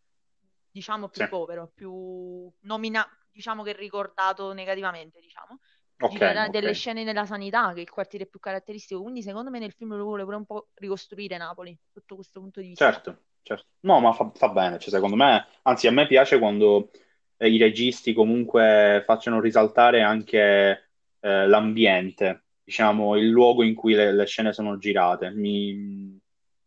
[0.70, 1.28] diciamo più sì.
[1.28, 5.58] povero, più nomina, diciamo che ricordato negativamente, diciamo.
[5.96, 6.60] Okay, girerà okay.
[6.60, 9.02] delle scene nella sanità, che è il quartiere più caratteristico.
[9.02, 12.60] Quindi, secondo me, nel film lo vuole pure un po' ricostruire Napoli, sotto questo punto
[12.60, 12.90] di vista.
[12.90, 13.66] Certo, certo.
[13.80, 14.78] No, ma fa, fa bene.
[14.78, 16.90] Cioè, secondo me, anzi, a me piace quando
[17.36, 24.12] eh, i registi comunque facciano risaltare anche eh, l'ambiente diciamo, il luogo in cui le,
[24.12, 25.30] le scene sono girate.
[25.30, 26.18] Mi,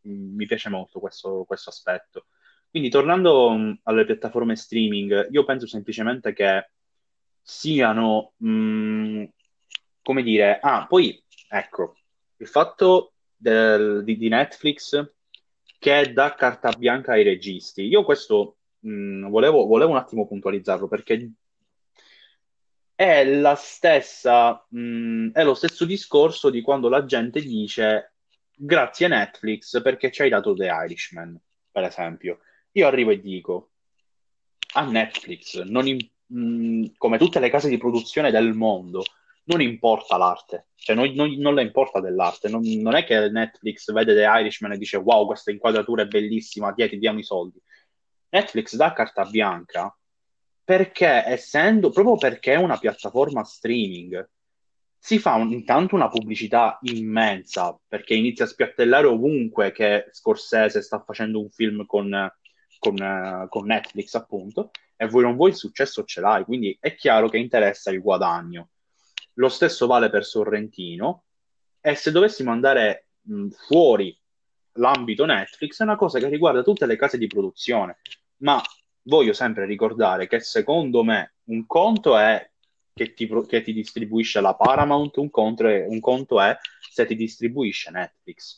[0.02, 2.28] mi piace molto questo, questo, aspetto.
[2.70, 6.70] Quindi, tornando mm, alle piattaforme streaming, io penso semplicemente che
[7.48, 9.24] siano, mh, mm,
[10.02, 11.96] come dire, ah, poi ecco,
[12.38, 15.14] il fatto del, di, di, Netflix
[15.80, 17.84] che dà carta bianca ai registi.
[17.84, 21.32] Io questo mh, mm, volevo, volevo un attimo puntualizzarlo perché
[22.94, 28.14] è la stessa, mh, mm, è lo stesso discorso di quando la gente dice
[28.54, 31.40] grazie Netflix perché ci hai dato The Irishman,
[31.72, 32.40] per esempio.
[32.74, 33.72] Io arrivo e dico
[34.74, 35.98] a Netflix, in,
[36.34, 39.04] mm, come tutte le case di produzione del mondo,
[39.46, 43.92] non importa l'arte, cioè non, non, non le importa dell'arte, non, non, è che Netflix
[43.92, 47.62] vede The Irishman e dice wow, questa inquadratura è bellissima, ti diamo i soldi.
[48.30, 49.96] Netflix dà carta bianca
[50.64, 54.30] perché essendo, proprio perché è una piattaforma streaming,
[54.98, 61.02] si fa un, intanto una pubblicità immensa, perché inizia a spiattellare ovunque che Scorsese sta
[61.02, 62.30] facendo un film con,
[62.80, 67.30] con, con Netflix, appunto, e voi non vuoi il successo ce l'hai, quindi è chiaro
[67.30, 68.72] che interessa il guadagno.
[69.34, 71.24] Lo stesso vale per Sorrentino,
[71.80, 74.20] e se dovessimo andare mh, fuori
[74.74, 78.00] l'ambito Netflix, è una cosa che riguarda tutte le case di produzione.
[78.38, 78.62] Ma
[79.04, 82.50] voglio sempre ricordare che secondo me un conto è
[82.94, 87.92] che ti, che ti distribuisce la Paramount, un conto, un conto è se ti distribuisce
[87.92, 88.56] Netflix.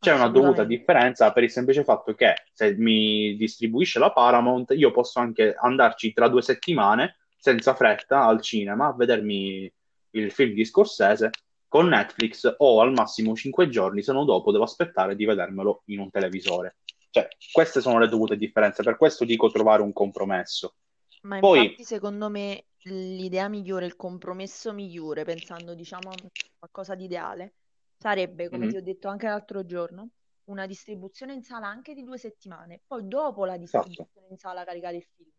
[0.00, 4.90] C'è una dovuta differenza per il semplice fatto che se mi distribuisce la Paramount, io
[4.92, 9.70] posso anche andarci tra due settimane senza fretta al cinema a vedermi
[10.12, 11.30] il film di Scorsese
[11.68, 16.00] con Netflix o al massimo 5 giorni, se no dopo devo aspettare di vedermelo in
[16.00, 16.78] un televisore.
[17.10, 20.76] Cioè, queste sono le dovute differenze, per questo dico trovare un compromesso.
[21.22, 26.14] Ma Poi, infatti, secondo me, l'idea migliore, il compromesso migliore, pensando, diciamo, a
[26.58, 27.54] qualcosa di ideale,
[28.00, 28.70] sarebbe, come mm-hmm.
[28.70, 30.08] ti ho detto anche l'altro giorno,
[30.44, 33.86] una distribuzione in sala anche di due settimane, poi dopo la esatto.
[33.86, 34.32] distribuzione esatto.
[34.32, 35.30] in sala caricare il film.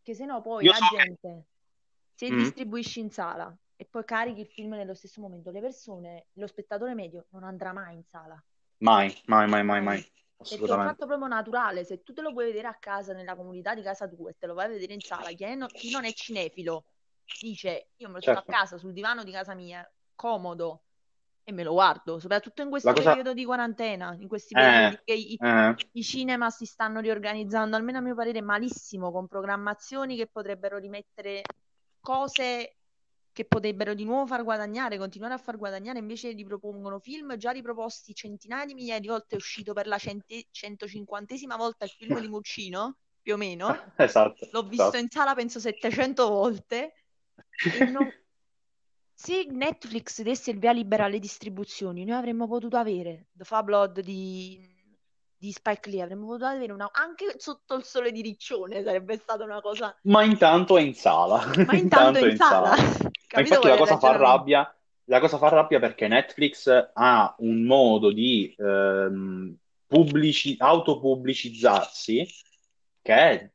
[0.00, 1.46] Che se no poi Io la so gente,
[2.14, 2.38] se mm-hmm.
[2.38, 6.94] distribuisci in sala e poi carichi il film nello stesso momento, le persone, lo spettatore
[6.94, 8.40] medio non andrà mai in sala.
[8.78, 10.12] Mai, mai, mai, mai, mai.
[10.36, 13.34] Perché è un fatto proprio naturale, se tu te lo puoi vedere a casa, nella
[13.34, 15.90] comunità di casa tua e te lo vai a vedere in sala, chi, no, chi
[15.90, 16.84] non è cinefilo
[17.40, 18.40] dice io me lo certo.
[18.40, 20.84] a casa sul divano di casa mia, comodo,
[21.48, 23.08] e me lo guardo, soprattutto in questo cosa...
[23.08, 25.74] periodo di quarantena, in questi periodi eh, che i, eh.
[25.92, 31.40] i, cinema si stanno riorganizzando, almeno a mio parere malissimo, con programmazioni che potrebbero rimettere
[32.00, 32.76] cose
[33.32, 38.12] che potrebbero di nuovo far guadagnare, continuare a far guadagnare, invece ripropongono film già riproposti
[38.12, 42.28] centinaia di migliaia di volte, è uscito per la centi- 150esima volta il film di
[42.28, 43.68] Muccino, più o meno.
[43.96, 44.46] Esatto.
[44.52, 44.98] L'ho visto esatto.
[44.98, 46.92] in sala penso 700 volte.
[47.90, 48.06] Non...
[49.20, 53.98] Se Netflix desse il via libera alle distribuzioni, noi avremmo potuto avere The Fab Blood
[53.98, 54.76] di
[55.40, 59.44] di Spike Lee avremmo potuto avere una anche sotto il sole di Riccione sarebbe stata
[59.44, 61.44] una cosa ma intanto è in sala.
[61.64, 63.10] Ma intanto, è in sala, sala.
[63.40, 68.54] infatti la cosa fa rabbia la cosa fa rabbia perché Netflix ha un modo di
[68.56, 72.26] ehm, pubblici- autopubblicizzarsi
[73.02, 73.50] che è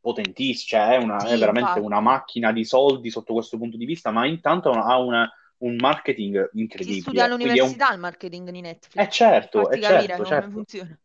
[0.00, 1.84] potentissimo, cioè è, una, sì, è veramente infatti.
[1.84, 6.50] una macchina di soldi sotto questo punto di vista, ma intanto ha una, un marketing
[6.54, 6.96] incredibile.
[6.96, 7.94] Si studia all'università un...
[7.94, 9.04] il marketing di Netflix.
[9.04, 10.40] Eh certo, è certo, certo.
[10.40, 10.98] come funziona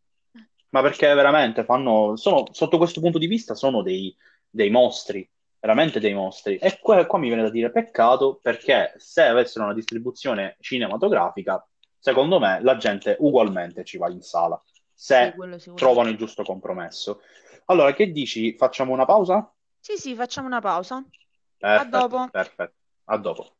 [0.76, 4.14] ma perché veramente fanno, sono, sotto questo punto di vista sono dei,
[4.48, 5.26] dei mostri,
[5.58, 6.58] veramente dei mostri.
[6.58, 11.66] E qua, qua, mi viene da dire peccato perché se avessero una distribuzione cinematografica,
[11.98, 17.22] secondo me la gente ugualmente ci va in sala, se sì, trovano il giusto compromesso.
[17.66, 18.54] Allora, che dici?
[18.56, 19.52] Facciamo una pausa?
[19.80, 21.04] Sì, sì, facciamo una pausa.
[21.56, 22.28] Perfetto, a dopo.
[22.30, 22.74] Perfetto,
[23.04, 23.50] a dopo.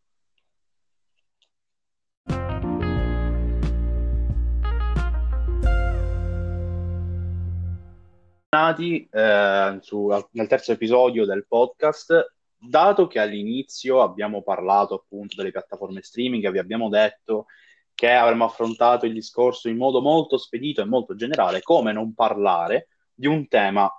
[8.48, 12.34] tornati eh, su, nel terzo episodio del podcast.
[12.56, 17.46] Dato che all'inizio abbiamo parlato appunto delle piattaforme streaming, vi abbiamo detto
[17.92, 22.88] che avremmo affrontato il discorso in modo molto spedito e molto generale, come non parlare
[23.16, 23.90] di un tema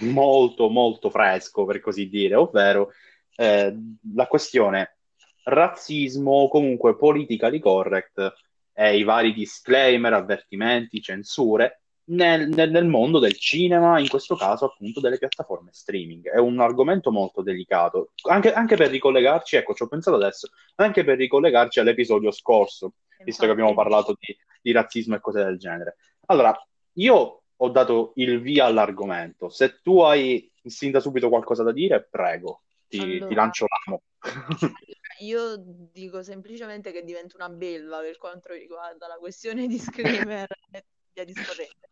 [0.00, 2.90] molto molto fresco, per così dire, ovvero
[3.36, 3.74] eh,
[4.14, 4.96] la questione
[5.44, 8.34] razzismo o comunque politically correct
[8.72, 14.66] e i vari disclaimer, avvertimenti, censure nel, nel, nel, mondo del cinema, in questo caso
[14.66, 16.28] appunto delle piattaforme streaming.
[16.28, 21.04] È un argomento molto delicato, anche, anche per ricollegarci, ecco, ci ho pensato adesso, anche
[21.04, 23.24] per ricollegarci all'episodio scorso, Infatti.
[23.24, 25.96] visto che abbiamo parlato di, di razzismo e cose del genere.
[26.26, 26.56] Allora,
[26.94, 29.48] io ho dato il via all'argomento.
[29.48, 34.02] Se tu hai sin da subito qualcosa da dire, prego, ti, allora, ti lancio l'amo.
[35.20, 35.56] io
[35.92, 41.24] dico semplicemente che divento una belva per quanto riguarda la questione di screamer e via
[41.24, 41.88] discorrente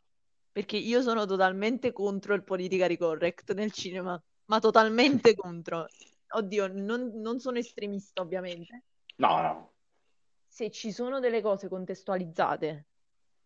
[0.56, 5.86] perché io sono totalmente contro il politically correct nel cinema, ma totalmente contro.
[6.28, 8.84] Oddio, non, non sono estremista ovviamente.
[9.16, 9.72] No, no.
[10.48, 12.86] Se ci sono delle cose contestualizzate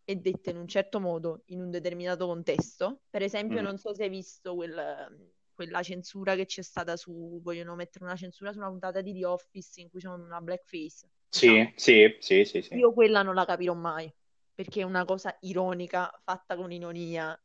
[0.04, 3.64] e dette in un certo modo, in un determinato contesto, per esempio, mm.
[3.64, 8.16] non so se hai visto quel, quella censura che c'è stata su, vogliono mettere una
[8.16, 11.08] censura su una puntata di The Office in cui c'è una blackface.
[11.28, 11.72] Sì, diciamo.
[11.76, 12.74] sì, sì, sì, sì.
[12.74, 14.12] Io quella non la capirò mai
[14.52, 17.38] perché è una cosa ironica, fatta con ironia,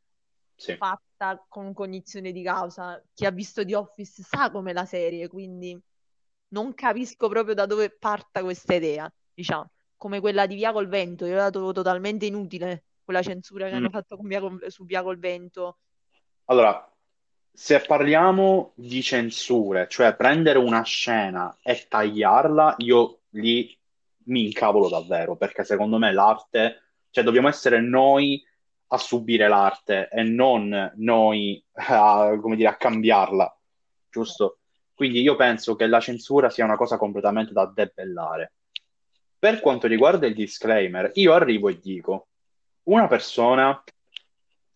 [0.54, 0.76] sì.
[0.76, 3.02] fatta con cognizione di causa.
[3.14, 5.80] Chi ha visto The Office sa com'è la serie, quindi
[6.48, 11.26] non capisco proprio da dove parta questa idea, diciamo, come quella di Via col Vento,
[11.26, 13.76] io la trovo totalmente inutile, quella censura che mm.
[13.76, 15.78] hanno fatto via col, su Via col Vento.
[16.46, 16.90] Allora,
[17.52, 23.76] se parliamo di censure, cioè prendere una scena e tagliarla, io lì
[24.24, 26.80] mi incavolo davvero, perché secondo me l'arte
[27.16, 28.44] cioè dobbiamo essere noi
[28.88, 33.58] a subire l'arte e non noi a, come dire, a cambiarla,
[34.10, 34.58] giusto?
[34.92, 38.55] Quindi io penso che la censura sia una cosa completamente da debellare.
[39.46, 42.30] Per quanto riguarda il disclaimer, io arrivo e dico,
[42.88, 43.80] una persona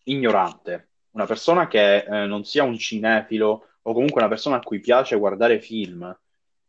[0.03, 4.79] ignorante, una persona che eh, non sia un cinefilo o comunque una persona a cui
[4.79, 6.17] piace guardare film,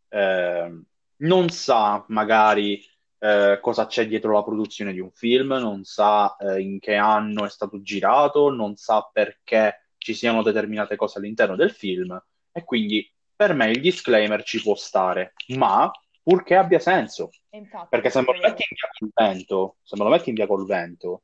[0.09, 0.82] eh,
[1.18, 2.84] non sa magari
[3.20, 7.44] eh, cosa c'è dietro la produzione di un film, non sa eh, in che anno
[7.44, 13.09] è stato girato, non sa perché ci siano determinate cose all'interno del film e quindi
[13.36, 15.88] per me il disclaimer ci può stare, ma
[16.23, 17.31] purché abbia senso.
[17.51, 20.35] Infatti, perché se me lo metti in via col vento, se me lo metti in
[20.35, 21.23] via col vento,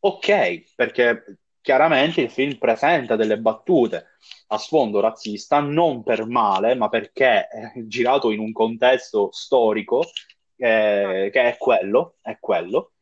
[0.00, 4.06] ok, perché chiaramente il film presenta delle battute
[4.48, 10.04] a sfondo razzista, non per male, ma perché è girato in un contesto storico
[10.56, 12.92] eh, che è quello, è quello.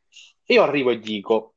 [0.47, 1.55] Io arrivo e dico,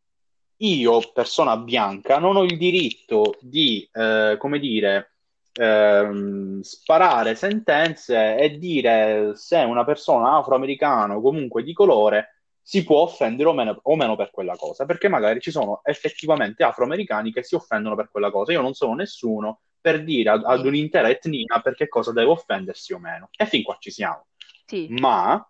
[0.57, 5.15] io, persona bianca, non ho il diritto di, eh, come dire,
[5.53, 12.99] ehm, sparare sentenze e dire se una persona afroamericana o comunque di colore si può
[13.01, 17.43] offendere o meno, o meno, per quella cosa, perché magari ci sono effettivamente afroamericani che
[17.43, 18.51] si offendono per quella cosa.
[18.53, 22.99] Io non sono nessuno per dire ad, ad un'intera etnia perché cosa deve offendersi o
[22.99, 23.29] meno.
[23.35, 24.27] E fin qua ci siamo.
[24.65, 24.87] Sì.
[24.89, 25.45] Ma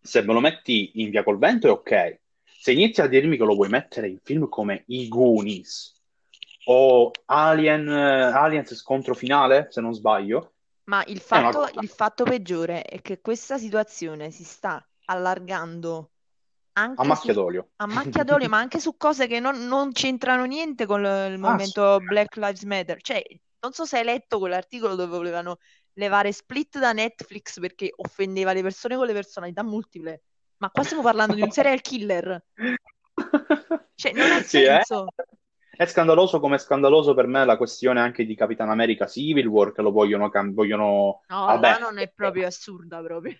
[0.00, 2.20] se me lo metti in via col vento è ok.
[2.42, 5.94] Se inizi a dirmi che lo vuoi mettere in film come I Goonies
[6.64, 10.52] o Alien, Aliens scontro finale, se non sbaglio.
[10.84, 16.10] Ma il fatto, il fatto peggiore è che questa situazione si sta allargando
[16.72, 17.68] anche a macchia su, d'olio.
[17.76, 17.86] a
[18.20, 22.36] macchia d'olio, ma anche su cose che non, non c'entrano niente con il movimento Black
[22.36, 23.00] Lives Matter.
[23.00, 23.22] Cioè,
[23.60, 25.58] non so se hai letto quell'articolo dove volevano
[25.94, 30.22] levare Split da Netflix perché offendeva le persone con le personalità multiple.
[30.58, 32.44] Ma qua stiamo parlando di un serial killer.
[33.96, 34.82] Cioè, non ha Sì, eh?
[35.76, 39.72] È scandaloso come è scandaloso per me la questione anche di Capitan America Civil War
[39.72, 41.22] che lo vogliono, cam- vogliono...
[41.28, 43.34] No, Vabbè, là non è proprio assurda proprio.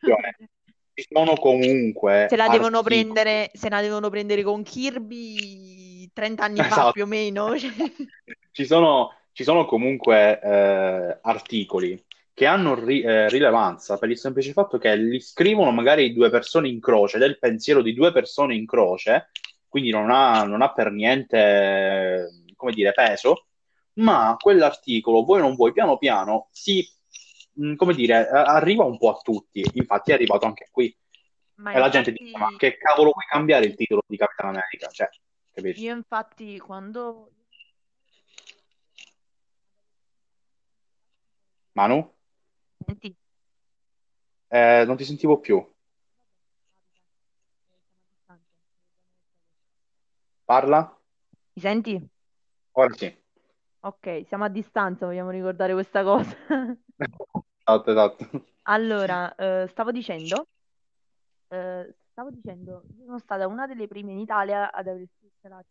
[0.94, 6.56] ci sono comunque Se la devono prendere, se la devono prendere con Kirby 30 anni
[6.58, 6.92] fa Esatto.
[6.92, 7.56] più o meno.
[7.58, 7.70] cioè.
[8.52, 12.02] ci sono, ci sono comunque eh, articoli
[12.34, 16.68] che hanno ri- eh, rilevanza per il semplice fatto che li scrivono magari due persone
[16.68, 19.30] in croce, del pensiero di due persone in croce,
[19.74, 23.46] quindi non ha, non ha per niente, come dire, peso,
[23.94, 26.88] ma quell'articolo, vuoi o non vuoi, piano piano si,
[27.54, 30.96] mh, come dire, arriva un po' a tutti, infatti è arrivato anche qui.
[31.56, 34.50] Ma E la gente infatti dice, ma che cavolo vuoi cambiare il titolo di Capitan
[34.50, 34.88] America?
[34.90, 35.08] Cioè,
[35.52, 35.82] capisci?
[35.82, 37.32] io infatti quando
[41.72, 42.14] Manu?
[42.86, 43.16] Senti,
[44.46, 45.73] Eh, non ti sentivo più.
[50.44, 51.00] Parla?
[51.54, 52.08] mi senti?
[52.72, 53.22] Ora sì.
[53.80, 56.36] Ok, siamo a distanza, vogliamo ricordare questa cosa.
[57.66, 58.30] Esatto, esatto.
[58.64, 60.48] Allora, eh, stavo dicendo,
[61.48, 65.64] eh, stavo dicendo, io sono stata una delle prime in Italia ad aver scritto la-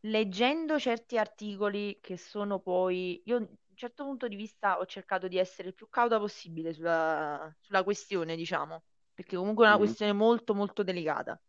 [0.00, 5.26] Leggendo certi articoli che sono poi, io a un certo punto di vista ho cercato
[5.26, 8.82] di essere il più cauta possibile sulla, sulla questione, diciamo,
[9.16, 9.78] perché comunque è una Mhm.
[9.78, 11.40] questione molto molto delicata.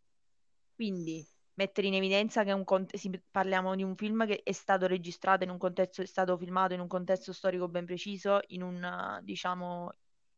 [0.74, 5.44] Quindi mettere in evidenza che cont- si- parliamo di un film che è stato registrato
[5.44, 9.90] in un contesto, è stato filmato in un contesto storico ben preciso, in un, diciamo,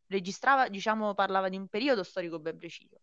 [0.07, 2.97] registrava, diciamo, parlava di un periodo storico ben preciso.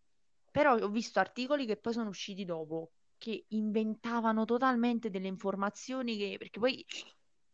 [0.51, 6.35] Però ho visto articoli che poi sono usciti dopo, che inventavano totalmente delle informazioni che,
[6.37, 6.85] perché poi,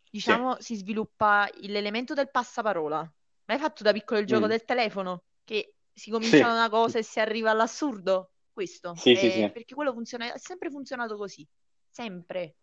[0.09, 2.99] diciamo, si sviluppa l'elemento del passaparola.
[3.45, 4.49] Ma hai fatto da piccolo il gioco Mm.
[4.49, 5.23] del telefono?
[5.43, 6.43] Che si comincia Sì.
[6.43, 8.31] una cosa e si arriva all'assurdo?
[8.51, 8.95] Questo.
[8.95, 9.51] Sì, sì, Eh, sì.
[9.51, 11.47] Perché quello funziona, è sempre funzionato così.
[11.89, 12.55] Sempre.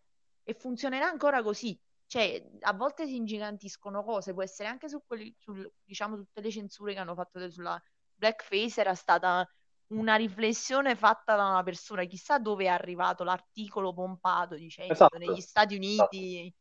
[0.43, 1.77] E funzionerà ancora così.
[2.05, 6.51] Cioè, a volte si ingigantiscono cose, può essere anche su quelli, sul, diciamo, tutte le
[6.51, 7.81] censure che hanno fatto sulla
[8.13, 9.47] blackface, era stata
[9.87, 15.17] una riflessione fatta da una persona, chissà dove è arrivato l'articolo pompato dicendo Esatto.
[15.17, 16.53] negli Stati Uniti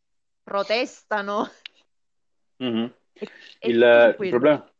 [0.42, 1.50] protestano.
[2.56, 2.94] Mhm.
[3.58, 4.71] E, Il, il problema...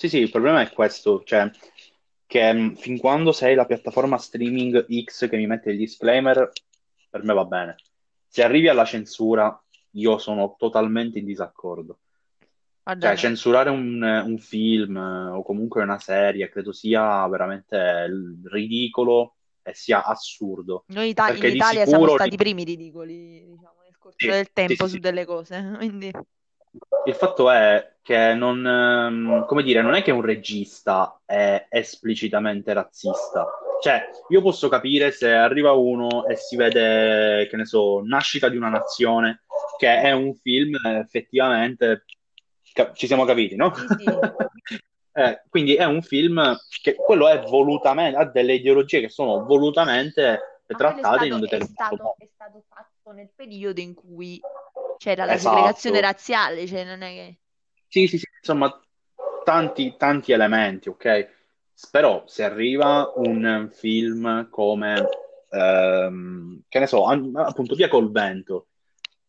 [0.00, 1.50] Sì, sì, il problema è questo, cioè
[2.24, 6.52] che mh, fin quando sei la piattaforma streaming X che mi mette il disclaimer,
[7.10, 7.74] per me va bene.
[8.28, 9.60] Se arrivi alla censura,
[9.92, 11.98] io sono totalmente in disaccordo.
[12.84, 18.06] Guarda, Cioè, censurare un, un film eh, o comunque una serie credo sia veramente
[18.44, 20.84] ridicolo e sia assurdo.
[20.88, 24.52] noi ita- in Italia siamo sicuro stati i primi ridicoli, diciamo, nel corso Sì, del
[24.52, 25.00] tempo sì, su sì.
[25.00, 25.72] delle cose.
[25.76, 26.10] Quindi,
[27.04, 32.72] Il fatto è che non, ehm, come dire, non è che un regista è esplicitamente
[32.72, 33.46] razzista.
[33.80, 38.56] Cioè, io posso capire se arriva uno e si vede, che ne so, Nascita di
[38.56, 39.42] una nazione,
[39.76, 42.04] che è un film effettivamente,
[42.72, 43.74] ca- ci siamo capiti, no?
[43.74, 44.04] sì, sì.
[45.18, 50.62] Eh, quindi è un film che quello è volutamente, ha delle ideologie che sono volutamente
[50.64, 52.14] trattate in un determinato modo.
[52.18, 54.40] è stato fatto nel periodo in cui
[54.98, 56.00] c'era la segregazione Esatto.
[56.00, 57.38] razziale, cioè non è che...
[57.86, 58.70] Sì, sì, sì, insomma,
[59.44, 61.36] tanti, tanti elementi, ok?
[61.90, 65.08] Però se arriva un film come,
[65.50, 68.68] ehm, che ne so, appunto Via col vento,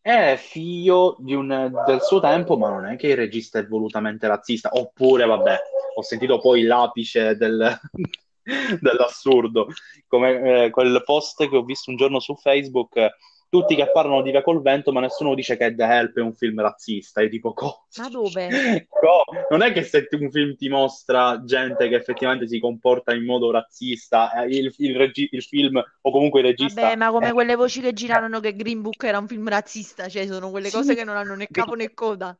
[0.00, 4.26] è figlio di un- del suo tempo, ma non è che il regista è volutamente
[4.26, 4.70] razzista.
[4.72, 5.58] Oppure, vabbè,
[5.96, 7.78] ho sentito poi l'apice del-
[8.80, 9.68] dell'assurdo,
[10.06, 13.10] come eh, quel post che ho visto un giorno su Facebook,
[13.50, 16.34] tutti che parlano di Via col vento, ma nessuno dice che The Help è un
[16.34, 17.20] film razzista.
[17.22, 17.78] Io tipo, cosa?
[17.96, 18.46] Ma dove?
[19.02, 23.24] No, non è che se un film ti mostra gente che effettivamente si comporta in
[23.24, 27.30] modo razzista, eh, il, il regi- il film o comunque il Vabbè, regista ma come
[27.30, 30.70] è quelle voci che girarono che Green Book era un film razzista, cioè sono quelle
[30.70, 32.36] cose Sì, che non hanno né capo né coda.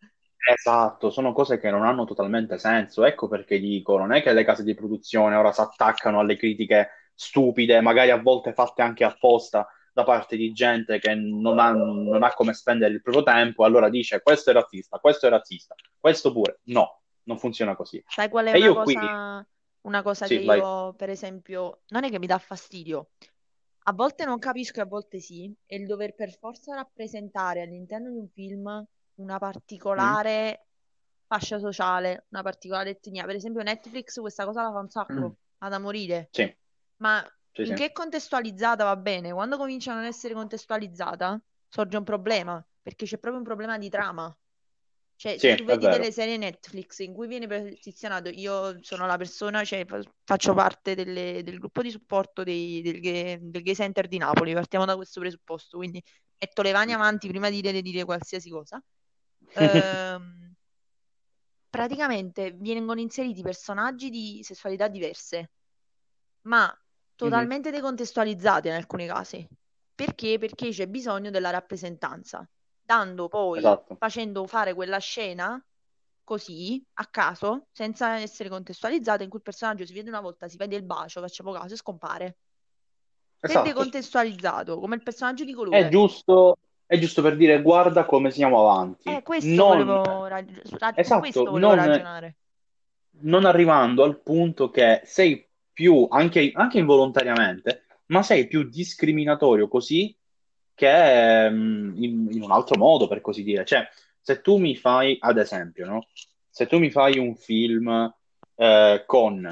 [0.52, 3.04] esatto, sono cose che non hanno totalmente senso.
[3.04, 6.90] Ecco perché dico, non è che le case di produzione ora si attaccano alle critiche
[7.14, 12.22] stupide, magari a volte fatte anche apposta da parte di gente che non ha, non
[12.22, 16.32] ha come spendere il proprio tempo, allora dice questo è razzista, questo è razzista, questo
[16.32, 16.60] pure.
[16.64, 18.02] No, non funziona così.
[18.06, 19.46] Sai qual è E una io qui, cosa,
[19.82, 20.58] una cosa che sì, vai.
[20.58, 23.10] io, per esempio, non è che mi dà fastidio.
[23.84, 28.10] A volte non capisco e a volte sì, è il dover per forza rappresentare all'interno
[28.10, 28.84] di un film
[29.14, 29.38] una
[29.96, 30.16] Mm?
[30.18, 30.66] particolare
[31.26, 33.24] fascia sociale, una particolare etnia.
[33.24, 34.90] Per esempio, Netflix questa cosa la fa un Mm.
[34.90, 36.32] sacco, ha da morire.
[36.32, 36.56] Sì,
[36.96, 42.04] Ma sì, finché è contestualizzata va bene, quando comincia a non essere contestualizzata, sorge un
[42.04, 44.34] problema, perché c'è proprio un problema di trama.
[45.16, 49.18] Cioè, sì, se tu vedi delle serie Netflix in cui viene posizionato, io sono la
[49.18, 53.74] persona, cioè fa- faccio parte delle- del gruppo di supporto dei- del, gay, del Gay
[53.74, 56.02] Center di Napoli, partiamo da questo presupposto, quindi
[56.38, 58.82] metto le mani avanti prima di dire, dire qualsiasi cosa.
[59.52, 60.54] Ehm,
[61.70, 65.50] praticamente vengono inseriti personaggi di sessualità diverse,
[66.42, 66.72] ma
[67.28, 69.46] Totalmente decontestualizzati in alcuni casi.
[69.94, 70.38] Perché?
[70.38, 72.48] Perché c'è bisogno della rappresentanza,
[72.82, 75.62] dando poi, Esatto, facendo fare quella scena
[76.24, 80.56] così, a caso, senza essere contestualizzata, in cui il personaggio si vede una volta, si
[80.56, 82.36] vede il bacio, facciamo caso, e scompare.
[83.42, 83.68] Se è esatto.
[83.68, 85.88] decontestualizzato, come il personaggio di È colore.
[85.88, 86.56] giusto,
[86.86, 89.22] è giusto per dire guarda come siamo Eh, avanti.
[89.22, 92.36] questo Non, volevo, rag- su ra- su esatto, questo volevo non, ragionare.
[93.22, 95.48] non arrivando al punto che sei
[95.80, 100.14] più, anche, anche involontariamente, ma sei più discriminatorio così
[100.74, 103.64] che mm, in, in un altro modo, per così dire.
[103.64, 103.88] Cioè,
[104.20, 106.06] se tu mi fai, ad esempio, no?
[106.50, 108.14] Se tu mi fai un film
[108.56, 109.48] eh, con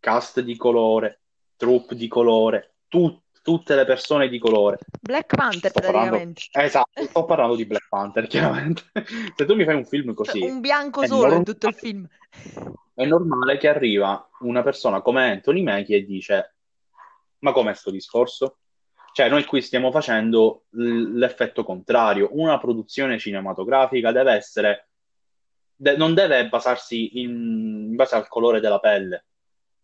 [0.00, 1.20] cast di colore,
[1.56, 6.42] troupe di colore, tu- tutte le persone di colore, Black Panther sto parlando, praticamente.
[6.52, 8.82] esatto, sto parlando di Black Panther, chiaramente.
[9.34, 11.74] Se tu mi fai un film Cioè, così, un bianco solo in normale, tutto il
[11.74, 12.06] film.
[12.92, 16.56] è normale che arriva una persona come Anthony Mackie e dice,
[17.38, 18.58] ma com'è sto discorso?
[19.14, 22.28] Cioè, noi qui stiamo facendo l'effetto contrario.
[22.32, 24.90] Una produzione cinematografica deve essere,
[25.74, 27.30] de- non deve basarsi in,
[27.88, 29.24] in base al colore della pelle,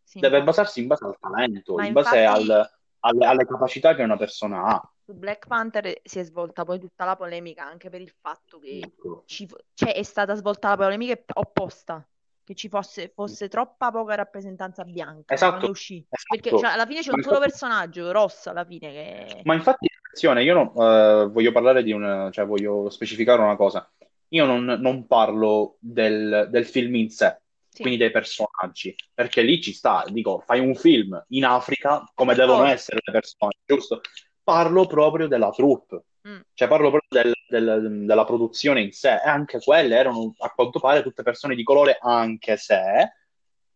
[0.03, 0.45] Sì, deve infatti.
[0.59, 2.71] basarsi in base al talento, Ma in base infatti al-
[3.07, 4.93] alle, alle capacità che una persona ha.
[5.05, 8.81] su Black Panther si è svolta poi tutta la polemica anche per il fatto che
[8.83, 9.23] Ecco.
[9.27, 12.07] ci cioè, è stata svolta la polemica opposta,
[12.43, 16.07] che ci fosse, fosse troppa poca rappresentanza bianca quando Esatto, uscì.
[16.09, 16.63] Perché esatto.
[16.63, 19.41] cioè, alla fine c'è un solo infatti, personaggio, Ross, alla fine, che...
[19.45, 23.89] ma infatti, attenzione, io non- eh, voglio parlare di un, cioè voglio specificare una cosa.
[24.29, 27.43] Io non, non parlo del, del film in sé,
[27.75, 32.37] Sì, quindi dei personaggi, perché lì ci sta, dico, fai un film in Africa come
[32.37, 34.01] devono essere le persone, giusto?
[34.45, 36.41] Parlo proprio della troupe, Mm.
[36.55, 40.79] cioè parlo proprio del- del- della produzione in sé, e anche quelle erano a quanto
[40.79, 43.13] pare tutte persone di colore, anche se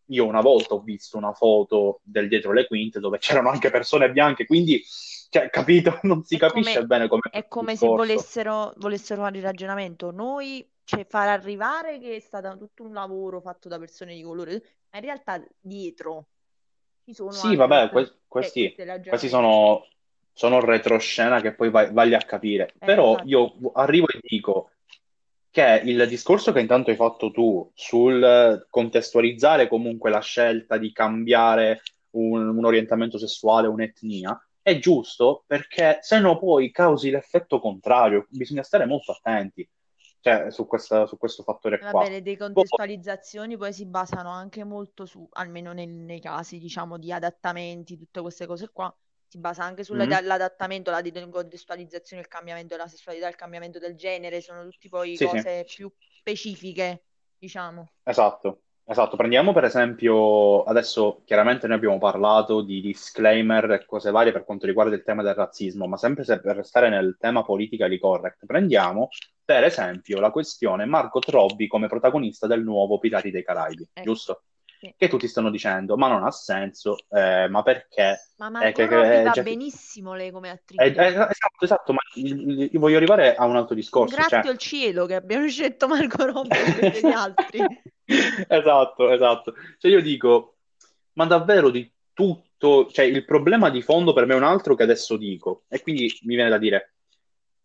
[0.05, 4.09] io una volta ho visto una foto del dietro le quinte dove c'erano anche persone
[4.11, 4.81] bianche, quindi,
[5.29, 5.99] cioè, capito?
[6.03, 10.11] Non si È capisce come, bene come è come se volessero, volessero fare il ragionamento.
[10.11, 14.61] Noi, cioè, far arrivare che è stato tutto un lavoro fatto da persone di colore,
[14.91, 16.27] ma in realtà dietro
[17.05, 18.75] ci sono Sì, vabbè, que- cioè, questi,
[19.07, 19.87] questi sono,
[20.33, 22.73] sono retroscena che poi vai, vai a capire.
[22.79, 24.71] Eh, Però infatti, io arrivo e dico
[25.51, 31.81] che il discorso che intanto hai fatto tu sul contestualizzare comunque la scelta di cambiare
[32.11, 34.39] un, un orientamento sessuale, un'etnia,
[34.69, 38.25] è giusto perché se no poi causi l'effetto contrario.
[38.29, 39.67] Bisogna stare molto attenti,
[40.21, 41.87] cioè, su questa- su questo fattore qua.
[41.91, 47.11] vabbè, le decontestualizzazioni poi si basano anche molto su, almeno nel- nei casi, diciamo, di
[47.11, 48.93] adattamenti, tutte queste cose qua,
[49.27, 54.63] si basa anche sull'adattamento, la decontestualizzazione, il cambiamento della sessualità, il cambiamento del genere, sono
[54.67, 55.35] tutti poi Sì, sì.
[55.37, 57.05] cose più specifiche,
[57.37, 57.91] diciamo.
[58.03, 64.31] Esatto, Esatto, prendiamo per esempio, adesso chiaramente noi abbiamo parlato di disclaimer e cose varie
[64.31, 67.99] per quanto riguarda il tema del razzismo, ma sempre se per restare nel tema politically
[67.99, 69.09] correct, prendiamo
[69.45, 74.41] per esempio la questione Margot Robbie come protagonista del nuovo Pirati dei Caraibi, Ecco, giusto?
[74.79, 74.91] sì.
[74.97, 78.31] Che tutti stanno dicendo, ma non ha senso, eh, ma perché?
[78.37, 80.83] Ma Eh, Margot che- Robbie eh, va già- benissimo lei come eh, attrice.
[80.83, 84.21] eh, esatto, esatto, ma il- io voglio arrivare a un altro discorso, cioè...
[84.23, 87.59] Ringrazio il cielo che abbiamo scelto Margot Robbie invece di altri.
[88.47, 89.53] Esatto, esatto.
[89.77, 90.55] Cioè io dico,
[91.13, 94.83] ma davvero di tutto, cioè il problema di fondo per me è un altro che
[94.83, 96.95] adesso dico, e quindi mi viene da dire,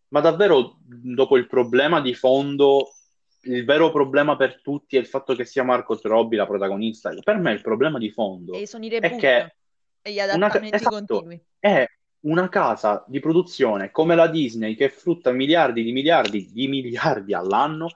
[0.09, 2.93] ma davvero dopo il problema di fondo,
[3.41, 7.13] il vero problema per tutti è il fatto che sia Margot Robbie la protagonista?
[7.21, 9.55] Per me il problema di fondo E sono i è che
[10.01, 11.43] e gli una, adattamenti esatto, continui.
[11.59, 11.85] è
[12.21, 17.89] una casa di produzione come la Disney che frutta miliardi di miliardi di miliardi all'anno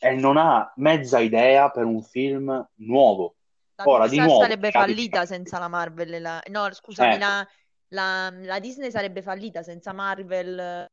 [0.00, 3.34] e non ha mezza idea per un film nuovo.
[3.76, 6.20] La Ora, di nuovo, sarebbe Pirati- fallita senza la Marvel.
[6.20, 7.18] la- No, scusami, Eh.
[7.18, 7.46] la,
[7.88, 10.86] la- la Disney sarebbe fallita senza Marvel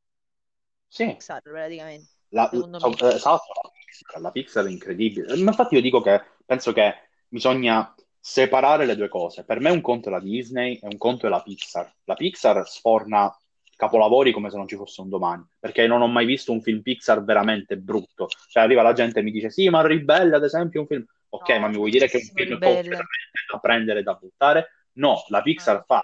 [0.88, 2.10] Sì, Pixar praticamente.
[2.30, 5.28] la, so- eh, Pixar, la Pixar è incredibile.
[5.38, 6.94] Ma infatti io dico che penso che
[7.28, 9.44] bisogna separare le due cose.
[9.46, 11.94] Per me un conto è la Disney e un conto è la Pixar.
[12.06, 13.34] La Pixar sforna
[13.78, 16.82] capolavori come se non ci fosse un domani, perché non ho mai visto un film
[16.82, 18.28] Pixar veramente brutto.
[18.50, 21.06] Cioè arriva la gente e mi dice sì, ma Ribelle ad esempio è un film...
[21.30, 23.08] Ok, No, ma mi vuoi dire che è un film completamente
[23.50, 24.68] da prendere e da buttare?
[24.94, 25.84] No, la Pixar No.
[25.86, 26.04] fa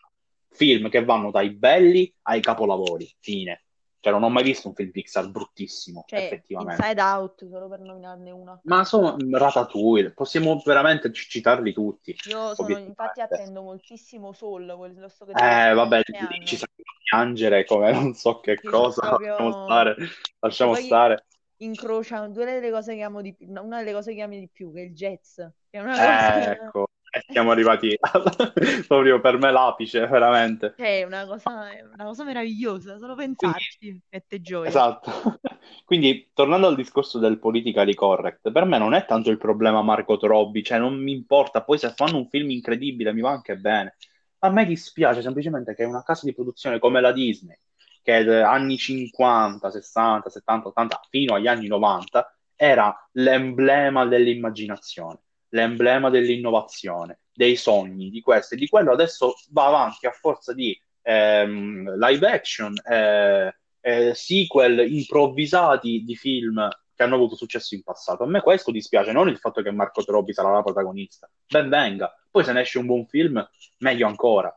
[0.52, 3.64] film che vanno dai belli ai capolavori, fine.
[4.04, 6.84] Cioè non ho mai visto un film Pixar bruttissimo, Cioè, effettivamente.
[6.86, 8.60] Inside Out, solo per nominarne una.
[8.66, 12.14] Ma sono Ratatouille, possiamo veramente citarli tutti.
[12.28, 16.66] Io sono, infatti attendo moltissimo Soul, quello sto che Eh, vabbè, lì ci sa
[17.02, 19.96] piangere come non so che Sì, cosa, proprio- lasciamo stare,
[20.40, 21.26] lasciamo Poi- stare.
[21.58, 24.74] Incrocia due delle cose che amo di più, una delle cose che ami di più,
[24.74, 25.36] che è il jazz.
[25.36, 27.96] Che è una cosa, Ecco, e siamo arrivati
[28.88, 30.74] proprio per me l'apice, veramente.
[30.76, 34.68] è una cosa, è una cosa meravigliosa, solo pensarci mette gioia.
[34.68, 35.12] Esatto.
[35.86, 40.24] Quindi, tornando al discorso del politically correct, per me non è tanto il problema Margot
[40.24, 43.96] Robbie, cioè non mi importa, poi se fanno un film incredibile mi va anche bene.
[44.40, 47.56] A me dispiace semplicemente che una casa di produzione come la Disney,
[48.02, 55.20] che è anni 50, 60, 70, 80, fino agli anni 90, era l'emblema dell'immaginazione,
[55.54, 60.80] l'emblema dell'innovazione, dei sogni, di questo e di quello, adesso va avanti a forza di
[61.02, 68.24] ehm, live action, eh, eh, sequel improvvisati di film che hanno avuto successo in passato.
[68.24, 71.30] A me questo dispiace, non il fatto che Marco Robbie sarà la protagonista.
[71.48, 72.14] Ben venga.
[72.30, 73.48] Poi se ne esce un buon film,
[73.80, 74.56] meglio ancora.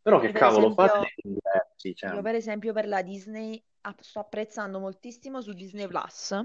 [0.00, 2.14] Però che Per cavolo, esempio, fate diversi, cioè.
[2.14, 3.62] Io per esempio per la Disney
[4.00, 6.36] sto apprezzando moltissimo su Disney Plus.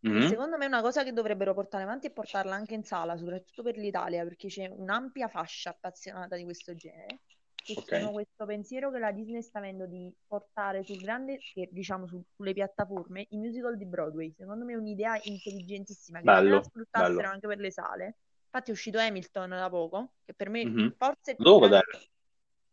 [0.00, 0.28] Mhm.
[0.28, 3.76] Secondo me una cosa che dovrebbero portare avanti è portarla anche in sala, soprattutto per
[3.76, 7.20] l'Italia, perché c'è un'ampia fascia appassionata di questo genere.
[7.54, 7.84] Che Ok.
[7.98, 12.22] sono questo pensiero che la Disney sta avendo di portare sul grande, che, diciamo su-
[12.34, 14.32] sulle piattaforme, i musical di Broadway.
[14.36, 17.28] Secondo me è un'idea intelligentissima che se Bello, la sfruttassero bello.
[17.28, 18.16] anche per le sale.
[18.44, 20.94] Infatti è uscito Hamilton da poco, che per me Mhm.
[20.96, 22.08] forse è più Devo grande- vedere.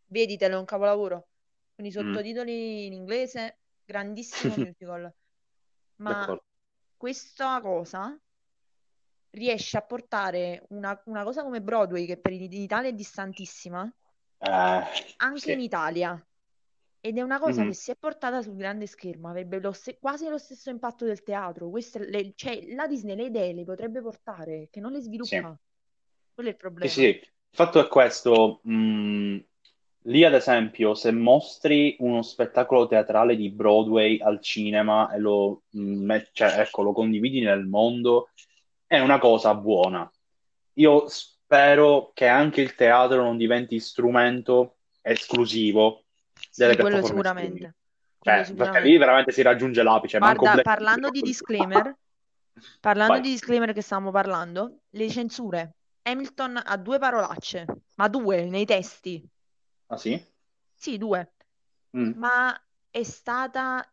[0.07, 1.27] Veditelo, è un capolavoro.
[1.75, 1.91] Con i Mm.
[1.91, 5.13] sottotitoli in inglese, grandissimo musical.
[5.97, 6.43] Ma D'accordo.
[7.05, 8.19] Questa cosa
[9.37, 13.87] riesce a portare una, una cosa come Broadway, che per in Italia è distantissima,
[14.39, 14.81] Eh,
[15.17, 15.53] anche sì.
[15.53, 16.25] in Italia.
[17.01, 17.67] Ed è una cosa Mhm.
[17.67, 21.69] che se portata sul grande schermo avrebbe lo ste- quasi lo stesso impatto del teatro.
[21.69, 25.57] Queste, le- cioè, la Disney le idee le potrebbe portare, che non le sviluppa.
[26.33, 26.89] Quello è il problema.
[26.89, 29.37] Sì, sì, il fatto è questo, mh,
[30.07, 35.81] lì ad esempio se mostri uno spettacolo teatrale di Broadway al cinema e lo, mh,
[35.81, 38.29] met- cioè, ecco, lo condividi nel mondo,
[38.85, 40.09] è una cosa buona.
[40.73, 46.03] Io spero che anche il teatro non diventi strumento esclusivo
[46.33, 47.75] Sì, delle quello piattaforme sicuramente.
[48.19, 51.95] Quello Cioè, perché lì veramente si raggiunge l'apice, Guarda, parlando di disclaimer,
[52.79, 53.21] parlando Vai.
[53.21, 55.75] di disclaimer che stavamo parlando, le censure.
[56.03, 59.23] Hamilton ha due parolacce, ma due nei testi.
[59.87, 60.19] Ah sì?
[60.73, 61.33] Sì, due.
[61.97, 62.11] Mm.
[62.15, 62.55] Ma
[62.89, 63.87] è stata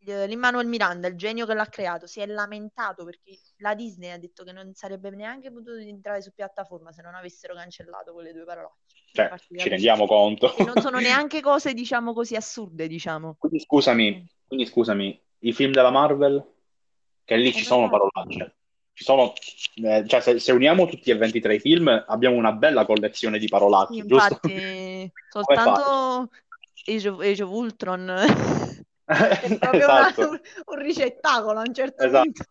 [0.00, 4.44] l'Immanuel Miranda, il genio che l'ha creato, si è lamentato perché la Disney ha detto
[4.44, 8.96] che non sarebbe neanche potuto entrare su piattaforma se non avessero cancellato quelle due parolacce.
[9.12, 10.54] Cioè, ci rendiamo conto.
[10.56, 13.36] E non sono neanche cose, diciamo così, assurde, diciamo.
[13.38, 16.44] Quindi scusami, quindi scusami, i film della Marvel,
[17.24, 18.56] che lì ci Eh, sono parolacce,
[18.92, 19.32] ci sono,
[19.84, 23.48] eh, cioè se, se uniamo tutti e 23 i film abbiamo una bella collezione di
[23.48, 24.40] parolacce, giusto?
[25.28, 26.30] Soltanto
[26.86, 28.08] Age of, Age of Ultron
[29.38, 32.30] è proprio una- Esatto, un, un ricettacolo a un certo Esatto.
[32.32, 32.44] punto.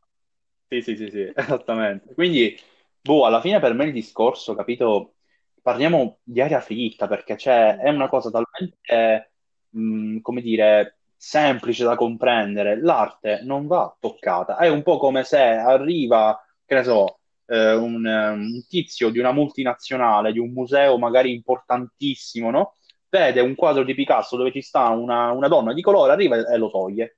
[0.68, 2.14] sì, sì, sì, sì, esattamente.
[2.14, 2.58] Quindi
[3.02, 5.16] boh, alla fine per me il discorso, capito,
[5.62, 9.34] parliamo di aria fritta perché c'è, è una cosa talmente,
[9.70, 12.80] mh, come dire, semplice da comprendere.
[12.82, 14.58] L'arte non va toccata.
[14.58, 17.17] È un po' come se arriva, che ne so,
[17.48, 22.76] eh, un, un tizio di una multinazionale, di un museo magari importantissimo, no?
[23.10, 26.54] Vede un quadro di Picasso dove ci sta una, una donna di colore, arriva e,
[26.54, 27.18] e lo toglie.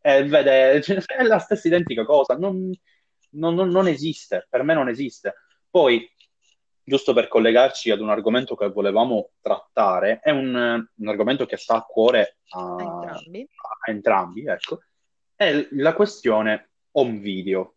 [0.00, 2.36] E vede, è la stessa identica cosa.
[2.36, 2.70] Non,
[3.30, 5.34] non, non, non esiste, per me non esiste.
[5.70, 6.08] Poi,
[6.82, 11.76] giusto per collegarci ad un argomento che volevamo trattare, è un, un argomento che sta
[11.76, 13.48] a cuore a, A entrambi.
[13.84, 14.80] a entrambi, ecco,
[15.34, 17.76] è la questione home video,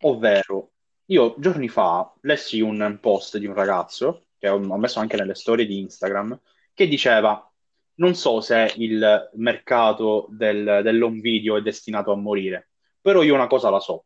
[0.00, 0.72] ovvero
[1.06, 5.66] io giorni fa lessi un post di un ragazzo, che ho messo anche nelle storie
[5.66, 6.38] di Instagram,
[6.74, 7.50] che diceva,
[7.96, 13.46] non so se il mercato del, dell'home video è destinato a morire, però io una
[13.46, 14.04] cosa la so,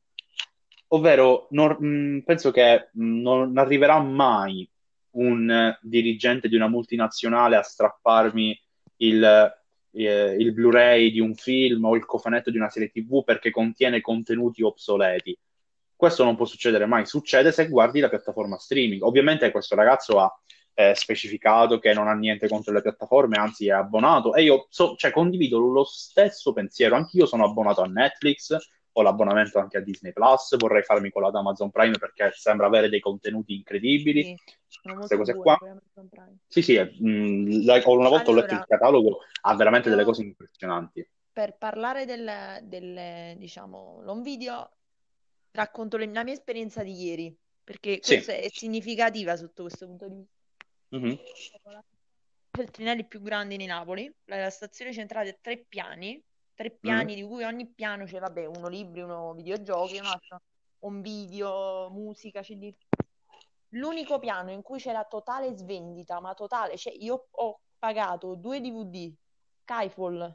[0.89, 4.69] ovvero non- mh, penso che mh, non arriverà mai
[5.13, 8.61] un dirigente di una multinazionale a strapparmi
[8.99, 9.25] il,
[9.93, 14.01] eh, il Blu-ray di un film o il cofanetto di una serie TV perché contiene
[14.01, 15.37] contenuti obsoleti.
[15.97, 19.03] Questo non può succedere mai, succede se guardi la piattaforma streaming.
[19.03, 20.31] Ovviamente questo ragazzo ha
[20.75, 24.95] eh, specificato che non ha niente contro le piattaforme, anzi è abbonato e io so-
[24.97, 26.97] cioè, condivido lo stesso pensiero.
[26.97, 28.55] Anch'io sono abbonato a Netflix,
[28.93, 32.89] ho l'abbonamento anche a Disney Plus, vorrei farmi quello ad Amazon Prime perché sembra avere
[32.91, 34.23] dei contenuti incredibili.
[34.23, 34.37] Sì,
[34.93, 35.59] Queste cose qua.
[36.47, 40.23] Sì, sì, mh, la- una volta ho letto il Allora, catalogo, ha veramente delle cose
[40.23, 41.07] impressionanti.
[41.33, 44.71] per parlare del, del, diciamo, l'home video,
[45.57, 48.15] racconto le- la mia esperienza di ieri, perché Sì.
[48.15, 50.35] è significativa sotto questo punto di vista.
[50.89, 51.19] Mhm.
[52.51, 56.23] Feltrinelli più grandi di Napoli, la, stazione centrale ha tre piani,
[56.55, 56.79] tre Mm.
[56.81, 60.41] piani di cui ogni piano c'è, vabbè, uno libri, uno videogiochi, un altro
[60.81, 62.73] un video, musica, CD.
[63.71, 69.13] L'unico piano in cui c'era totale svendita, ma totale, cioè io ho pagato due DVD,
[69.63, 70.35] Skyfall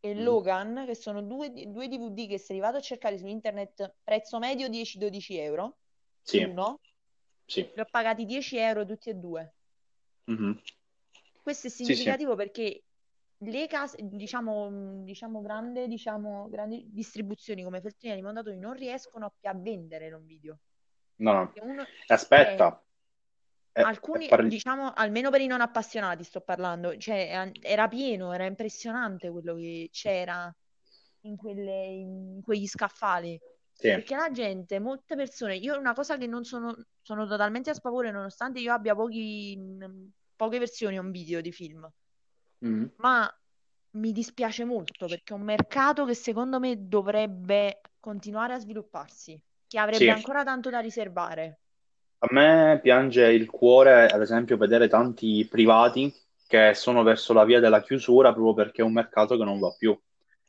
[0.00, 0.22] e Mm.
[0.22, 4.38] Logan, che sono due, due DVD che se li vado a cercare su internet, prezzo
[4.38, 5.78] medio 10-12 euro,
[6.22, 6.80] Sì, uno,
[7.44, 7.68] sì.
[7.74, 9.54] li ho pagati 10 euro tutti e due.
[10.24, 10.60] Mhm.
[11.42, 11.84] Questo è Sì, sì.
[11.84, 12.82] significativo perché
[13.38, 19.54] le case, diciamo, diciamo grande, diciamo, grandi distribuzioni come Feltrinelli Mondadori non riescono più a
[19.54, 20.58] vendere non video.
[21.16, 21.52] No, no.
[21.62, 22.82] Uno, Aspetta,
[23.78, 28.44] eh, alcuni, parli- diciamo, almeno per i non appassionati sto parlando, cioè era pieno, era
[28.46, 30.54] impressionante quello che c'era
[31.22, 33.40] in quelle, in quegli scaffali.
[33.72, 33.88] sì.
[33.92, 38.10] Perché la gente, molte persone, io una cosa che non sono, sono totalmente a sfavore,
[38.10, 41.88] nonostante io abbia pochi, mh, poche versioni un video di film,
[42.60, 42.88] Mhm.
[42.96, 43.28] ma
[43.96, 49.78] mi dispiace molto perché è un mercato che secondo me dovrebbe continuare a svilupparsi, che
[49.78, 50.08] avrebbe Sì.
[50.10, 51.60] ancora tanto da riservare.
[52.20, 56.12] A me piange il cuore, ad esempio, vedere tanti privati
[56.48, 59.72] che sono verso la via della chiusura proprio perché è un mercato che non va
[59.78, 59.96] più.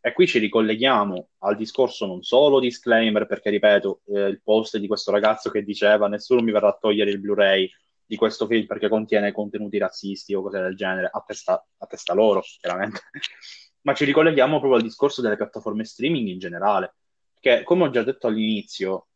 [0.01, 4.87] E qui ci ricolleghiamo al discorso non solo disclaimer, perché ripeto, eh, il post di
[4.87, 7.69] questo ragazzo che diceva nessuno mi verrà a togliere il Blu-ray
[8.05, 12.13] di questo film perché contiene contenuti razzisti o cose del genere, a testa, a testa
[12.13, 13.01] loro, chiaramente.
[13.81, 16.95] Ma ci ricolleghiamo proprio al discorso delle piattaforme streaming in generale,
[17.39, 19.09] che come ho già detto all'inizio,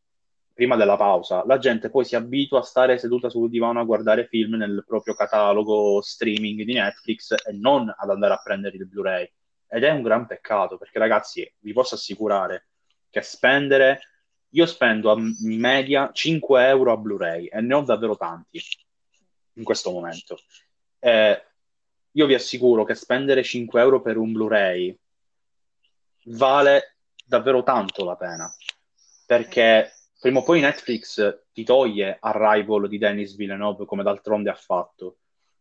[0.53, 4.27] prima della pausa, la gente poi si abitua a stare seduta sul divano a guardare
[4.27, 9.29] film nel proprio catalogo streaming di Netflix e non ad andare a prendere il Blu-ray.
[9.67, 12.67] Ed è un gran peccato, perché ragazzi, vi posso assicurare
[13.09, 14.01] che spendere,
[14.49, 18.61] io spendo m- media 5 euro a Blu-ray e ne ho davvero tanti
[19.53, 20.37] in questo momento.
[20.99, 21.43] Eh,
[22.11, 24.95] io vi assicuro che spendere 5 euro per un Blu-ray
[26.25, 28.53] vale davvero tanto la pena,
[29.25, 29.91] perché
[30.23, 35.17] prima o poi Netflix ti toglie Arrival di Denis Villeneuve come d'altronde ha fatto,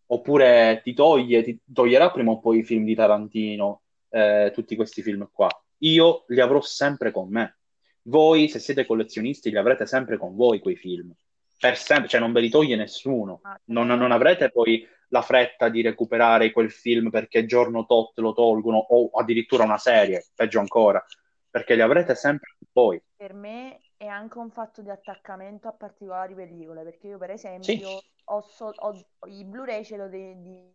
[0.07, 5.03] oppure ti toglie, ti toglierà prima o poi i film di Tarantino, eh, tutti questi
[5.03, 5.49] film qua.
[5.79, 7.59] Io li avrò sempre con me.
[8.03, 11.13] Voi, se siete collezionisti, li avrete sempre con voi quei film.
[11.59, 13.41] Per sempre, cioè non ve li toglie nessuno.
[13.43, 18.33] Ma Non, non avrete poi la fretta di recuperare quel film perché giorno tot lo
[18.33, 21.05] tolgono, o addirittura una serie, peggio ancora,
[21.51, 23.03] perché li avrete sempre con voi.
[23.17, 27.30] per me è anche un fatto di attaccamento a particolari pellicole, perché io per
[27.61, 30.74] Sì, esempio ho, so- ho- i Blu-ray ce l'ho de- di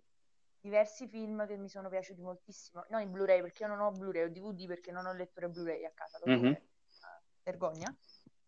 [0.62, 2.86] diversi film che mi sono piaciuti moltissimo.
[2.90, 5.84] Non i Blu-ray perché io non ho Blu-ray, ho DVD perché non ho lettore Blu-ray
[5.86, 6.56] a casa, Mhm.
[6.56, 6.62] è
[7.00, 7.96] una vergogna.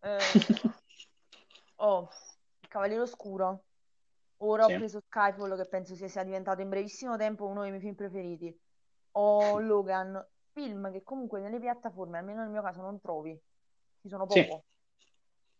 [0.00, 0.40] Eh,
[1.76, 2.08] ho
[2.60, 3.64] Il Cavaliere Oscuro,
[4.38, 7.70] ora ho Sì, preso Skyfall che penso sia, sia diventato in brevissimo tempo uno dei
[7.70, 8.56] miei film preferiti.
[9.12, 13.38] Ho Logan, film che comunque nelle piattaforme, almeno nel mio caso, non trovi,
[14.00, 14.64] ci sono sì, poco.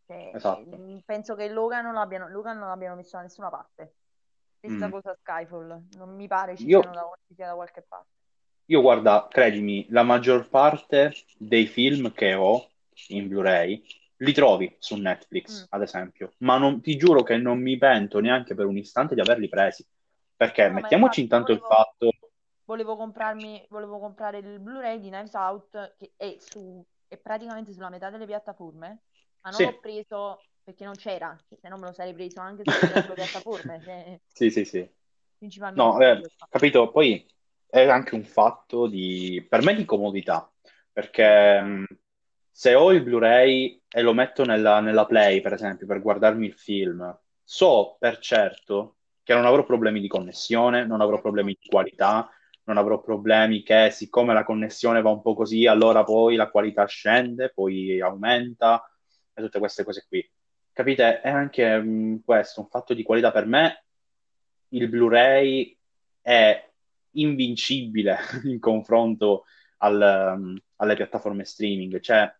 [0.06, 0.76] Cioè, esatto.
[0.76, 3.94] mm, penso che Logan non l'abbiano, Logan non l'abbiano messo da nessuna parte.
[4.58, 4.90] Stessa Mm.
[4.90, 8.08] cosa Skyfall, non mi pare ci Io, siano da, sia da qualche parte.
[8.66, 12.68] io, guarda, credimi, la maggior parte dei film che ho
[13.08, 13.82] in Blu-ray
[14.18, 15.02] li trovi su Mm.
[15.02, 19.14] Netflix, ad esempio, ma non, ti giuro che non mi pento neanche per un istante
[19.14, 19.84] di averli presi,
[20.36, 22.10] perché No, mettiamoci infatti intanto il volevo, fatto,
[22.64, 27.88] volevo comprarmi, volevo comprare il Blu-ray di Knives Out che è, su, è praticamente sulla
[27.90, 29.02] metà delle piattaforme,
[29.40, 32.64] ma non sì, l'ho preso perché non c'era, se no me lo sarei preso anche
[33.02, 34.88] sulle piattaforme, cioè, sì, sì, sì.
[35.38, 37.26] principalmente No, eh, capito, poi
[37.66, 40.50] è anche un fatto di, per me, di comodità,
[40.92, 41.84] perché mh,
[42.50, 46.54] se ho il Blu-ray e lo metto nella, nella Play, per esempio, per guardarmi il
[46.54, 52.28] film, so per certo che non avrò problemi di connessione, non avrò problemi di qualità,
[52.70, 56.86] non avrò problemi che siccome la connessione va un po' così, allora poi la qualità
[56.86, 58.88] scende, poi aumenta
[59.34, 60.24] e tutte queste cose qui.
[60.72, 61.20] Capite?
[61.20, 63.84] È anche mh, questo un fatto di qualità per me.
[64.68, 65.76] Il Blu-ray
[66.20, 66.70] è
[67.14, 69.46] invincibile in confronto
[69.78, 71.98] al, um, alle piattaforme streaming.
[71.98, 72.32] Cioè,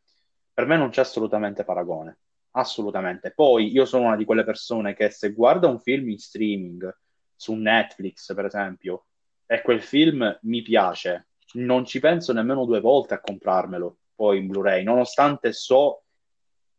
[0.54, 2.18] per me non c'è assolutamente paragone.
[2.52, 3.32] Assolutamente.
[3.32, 6.98] Poi io sono una di quelle persone che se guarda un film in streaming
[7.34, 9.06] su Netflix, per esempio,
[9.52, 14.46] e quel film mi piace, non ci penso nemmeno due volte a comprarmelo poi in
[14.46, 16.04] Blu-ray, nonostante so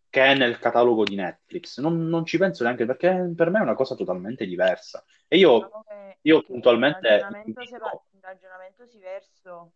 [0.10, 1.82] che è nel catalogo di Netflix.
[1.82, 5.04] Non, non ci penso neanche perché per me è una cosa totalmente diversa.
[5.28, 9.74] E io, diciamo che, io il puntualmente ragionamento, il ragionamento diverso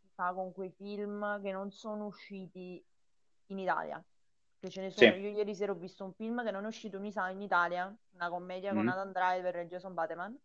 [0.00, 2.80] si fa con quei film che non sono usciti
[3.46, 4.00] in Italia.
[4.60, 5.12] Che ce ne sono.
[5.12, 5.18] Sì.
[5.18, 7.92] Io ieri sera ho visto un film che non è uscito mi sa, in Italia,
[8.12, 10.38] una commedia con Mm, Adam Driver e Jason Bateman,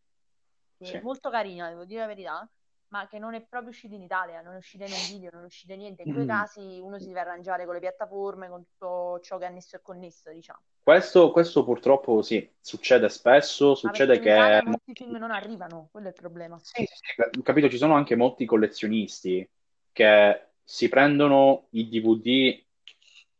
[0.79, 0.99] sì.
[1.01, 2.49] molto carina, devo dire la verità,
[2.89, 5.43] ma che non è proprio uscita in Italia, non è uscita in un video, non
[5.43, 6.03] è uscita niente.
[6.03, 9.47] In quei casi uno si deve arrangiare con le piattaforme, con tutto ciò che è
[9.47, 10.61] annesso e connesso, diciamo.
[10.81, 14.67] Questo, questo purtroppo sì, succede spesso, succede Italia che...
[14.67, 16.57] molti film non arrivano, quello è il problema.
[16.59, 19.47] Sì, sì, sì, capito, ci sono anche molti collezionisti
[19.91, 22.63] che si prendono i DVD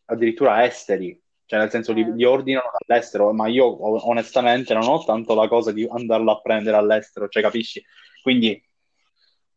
[0.06, 3.66] addirittura esteri, cioè nel senso li, Eh, li ordinano dall'estero, ma io
[4.08, 7.84] onestamente non ho tanto la cosa di andarlo a prendere all'estero, cioè capisci?
[8.22, 8.62] Quindi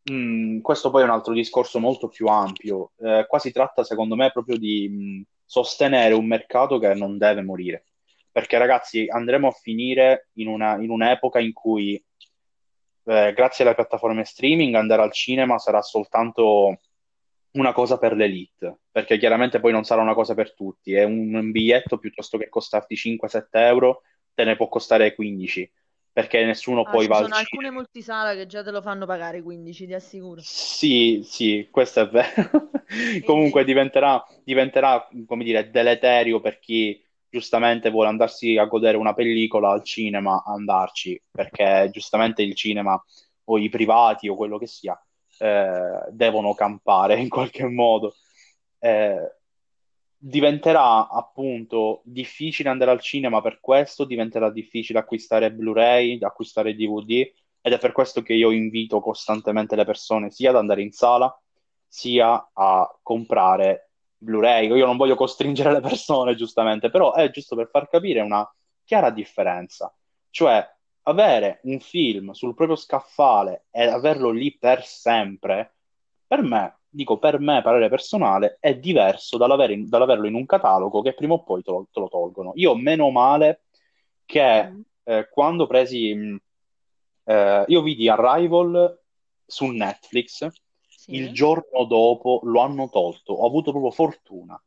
[0.03, 2.93] mh, questo poi è un altro discorso molto più ampio.
[2.97, 7.41] Eh, qua si tratta secondo me proprio di mh, sostenere un mercato che non deve
[7.43, 7.85] morire,
[8.31, 12.01] perché ragazzi andremo a finire in una- in un'epoca in cui
[13.03, 16.79] eh, grazie alle piattaforme streaming andare al cinema sarà soltanto
[17.53, 20.93] una cosa per l'elite, perché chiaramente poi non sarà una cosa per tutti.
[20.93, 25.71] È un, biglietto piuttosto che costarti 5-7 euro, te ne può costare 15,
[26.13, 27.75] perché nessuno ah, poi ci va al sono alcune cinema.
[27.75, 30.41] multisala che già te lo fanno pagare 15, ti assicuro.
[30.41, 32.69] Sì, sì, questo è vero.
[33.25, 39.71] Comunque diventerà, diventerà, come dire, deleterio per chi giustamente vuole andarsi a godere una pellicola
[39.71, 43.01] al cinema, andarci, perché giustamente il cinema
[43.45, 45.01] o i privati o quello che sia
[45.41, 48.13] eh, devono campare in qualche modo.
[48.77, 49.37] Eh,
[50.15, 57.27] diventerà appunto difficile andare al cinema per questo, diventerà difficile acquistare Blu-ray, acquistare DVD
[57.59, 61.35] ed è per questo che io invito costantemente le persone sia ad andare in sala
[61.87, 64.67] sia a comprare Blu-ray.
[64.67, 68.47] Io non voglio costringere le persone, giustamente, però è giusto per far capire una
[68.83, 69.91] chiara differenza,
[70.29, 70.63] cioè
[71.03, 75.75] avere un film sul proprio scaffale e averlo lì per sempre,
[76.27, 81.13] per me, dico per me, parere personale, è diverso dall'avere- dall'averlo in un catalogo che
[81.13, 82.51] prima o poi te lo, te lo tolgono.
[82.55, 83.63] Io meno male
[84.25, 86.41] che mm, eh, quando presi, mh,
[87.25, 88.99] eh, io vidi Arrival
[89.45, 90.47] su Netflix,
[91.07, 91.33] il sì.
[91.33, 94.61] giorno dopo lo hanno tolto, ho avuto proprio fortuna.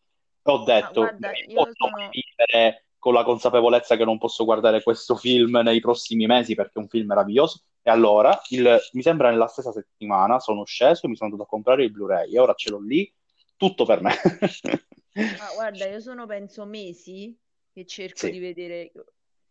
[0.47, 2.11] Ho detto, guarda, non io posso sono...
[2.11, 6.79] vivere con la consapevolezza che non posso guardare questo film nei prossimi mesi perché è
[6.79, 7.65] un film meraviglioso.
[7.83, 11.51] E allora, il- mi sembra nella stessa settimana, sono sceso e mi sono andato a
[11.51, 13.13] comprare il Blu-ray e ora ce l'ho lì,
[13.59, 14.13] tutto per me.
[15.37, 17.37] Ma guarda, io sono penso mesi
[17.73, 18.39] che cerco di Sì.
[18.39, 18.97] vedere,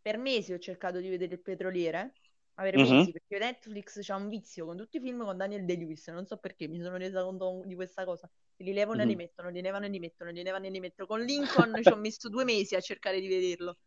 [0.01, 2.15] per mesi ho cercato di vedere il petroliere,
[2.55, 2.79] ma per Mhm.
[2.79, 6.37] mesi, perché Netflix c'ha un vizio con tutti i film con Daniel Day-Lewis, non so
[6.37, 9.85] perché, mi sono resa conto di questa cosa, li levano e li mettono, li levano
[9.85, 11.07] e li mettono, li levano e li mettono.
[11.07, 13.77] Con Lincoln ci ho messo due mesi a cercare di vederlo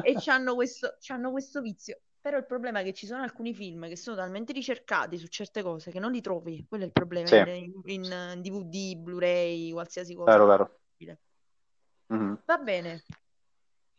[0.00, 2.00] e c'hanno questo, c'hanno questo vizio.
[2.20, 5.62] Però il problema è che ci sono alcuni film che sono talmente ricercati su certe
[5.62, 10.14] cose che non li trovi, quello è il problema, Sì, in, in- DVD, Blu-ray, qualsiasi
[10.14, 10.30] cosa.
[10.32, 10.80] vero, vero.
[12.10, 12.36] Mhm.
[12.46, 13.02] Va bene,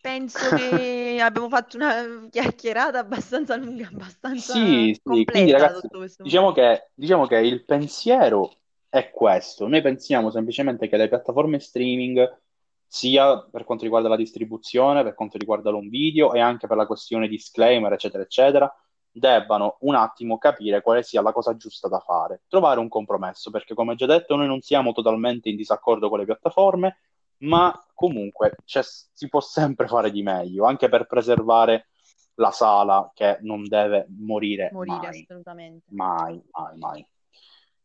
[0.02, 5.88] penso che abbiamo fatto una chiacchierata abbastanza lunga, abbastanza Sì, sì, quindi ragazzi,
[6.18, 8.52] diciamo che, diciamo che il pensiero
[8.90, 9.68] è questo.
[9.68, 12.40] Noi pensiamo semplicemente che le piattaforme streaming
[12.86, 16.86] sia per quanto riguarda la distribuzione, per quanto riguarda l'home video e anche per la
[16.86, 18.76] questione disclaimer, eccetera, eccetera,
[19.10, 23.74] debbano un attimo capire quale sia la cosa giusta da fare, trovare un compromesso, perché
[23.74, 26.98] come già detto noi non siamo totalmente in disaccordo con le piattaforme,
[27.42, 31.88] ma comunque si può sempre fare di meglio, anche per preservare
[32.36, 35.22] la sala che non deve morire, morire mai.
[35.22, 35.86] assolutamente.
[35.92, 37.08] Mai, mai, mai.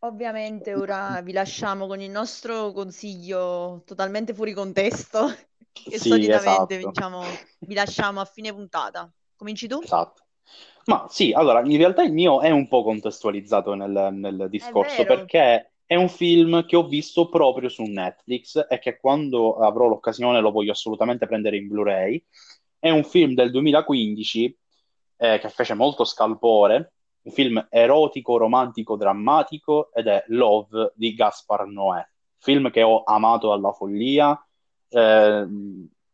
[0.00, 5.26] Ovviamente ora vi lasciamo con il nostro consiglio totalmente fuori contesto,
[5.72, 6.90] che Sì, solitamente esatto.
[6.90, 7.22] diciamo,
[7.60, 9.10] vi lasciamo a fine puntata.
[9.36, 9.80] Cominci tu?
[9.82, 10.22] Esatto.
[10.86, 15.72] Ma sì, allora, in realtà il mio è un po' contestualizzato nel, nel discorso perché
[15.86, 20.50] è un film che ho visto proprio su Netflix e che quando avrò l'occasione lo
[20.50, 22.22] voglio assolutamente prendere in Blu-ray.
[22.78, 24.58] È un film del 2015
[25.18, 31.66] eh, che fece molto scalpore, un film erotico, romantico, drammatico ed è Love di Gaspar
[31.66, 32.04] Noè,
[32.38, 34.38] film che ho amato alla follia.
[34.88, 35.46] Eh,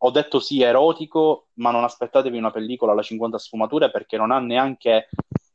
[0.04, 4.38] ho detto sì erotico, ma non aspettatevi una pellicola alla 50 sfumature perché non ha
[4.38, 5.08] neanche,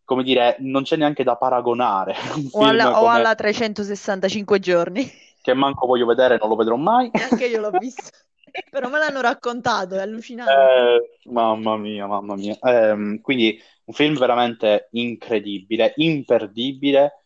[0.08, 2.16] come dire, non c'è neanche da paragonare.
[2.54, 5.06] O alla, o alla 365 giorni.
[5.44, 7.12] che manco voglio vedere, non lo vedrò mai.
[7.14, 8.10] Neanche io l'ho visto.
[8.72, 10.52] Però me l'hanno raccontato, è allucinante.
[10.54, 12.58] Eh, mamma mia, mamma mia.
[12.62, 17.24] Ehm, quindi un film veramente incredibile, imperdibile,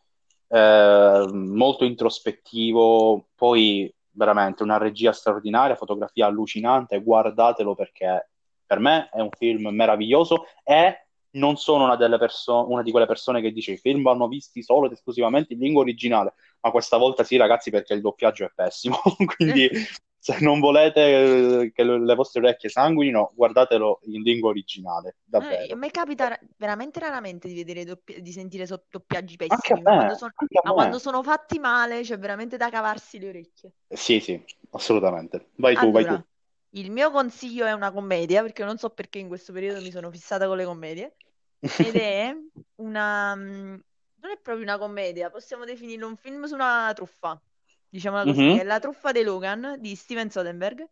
[0.48, 8.30] eh, molto introspettivo, poi veramente una regia straordinaria, fotografia allucinante, guardatelo perché
[8.66, 13.06] per me è un film meraviglioso e non sono una, delle perso- una di quelle
[13.06, 16.98] persone che dice i film vanno visti solo ed esclusivamente in lingua originale, ma questa
[16.98, 18.98] volta sì ragazzi perché il doppiaggio è pessimo,
[19.38, 19.70] quindi
[20.18, 25.74] se non volete eh, che le vostre orecchie sanguinino, guardatelo in lingua originale, Eh, davvero.
[25.74, 29.82] a me capita ra- veramente raramente di vedere doppi- di sentire doppiaggi Anche a pessimi,
[29.82, 33.74] ma quando sono, ma quando sono fatti male c'è veramente da cavarsi le orecchie.
[33.94, 35.50] Sì, sì, assolutamente.
[35.58, 36.20] Vai tu, vai tu.
[36.74, 40.10] Il mio consiglio è una commedia, perché non so perché in questo periodo mi sono
[40.10, 41.16] fissata con le commedie,
[41.60, 42.34] ed è
[42.76, 43.36] una...
[43.36, 43.80] mm,
[44.22, 47.42] non è proprio una commedia, possiamo definirlo un film su una truffa,
[47.90, 48.60] diciamola così, Mhm.
[48.60, 48.64] è.
[48.64, 50.88] La truffa dei Logan di Steven Soderbergh,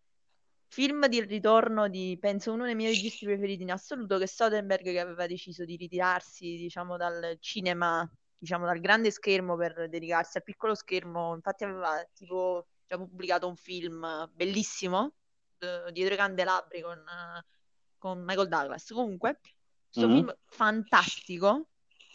[0.67, 4.83] film di ritorno di, penso, uno dei miei registi preferiti in assoluto, che è Soderbergh
[4.83, 10.43] che aveva deciso di ritirarsi, diciamo, dal cinema, diciamo, dal grande schermo per dedicarsi al
[10.43, 15.13] piccolo schermo, infatti aveva tipo già pubblicato un film bellissimo,
[15.59, 17.45] eh, Dietro i candelabri con, eh,
[17.97, 18.89] con Michael Douglas.
[18.91, 19.39] Comunque,
[19.91, 20.15] questo Mhm.
[20.15, 21.67] film fantastico.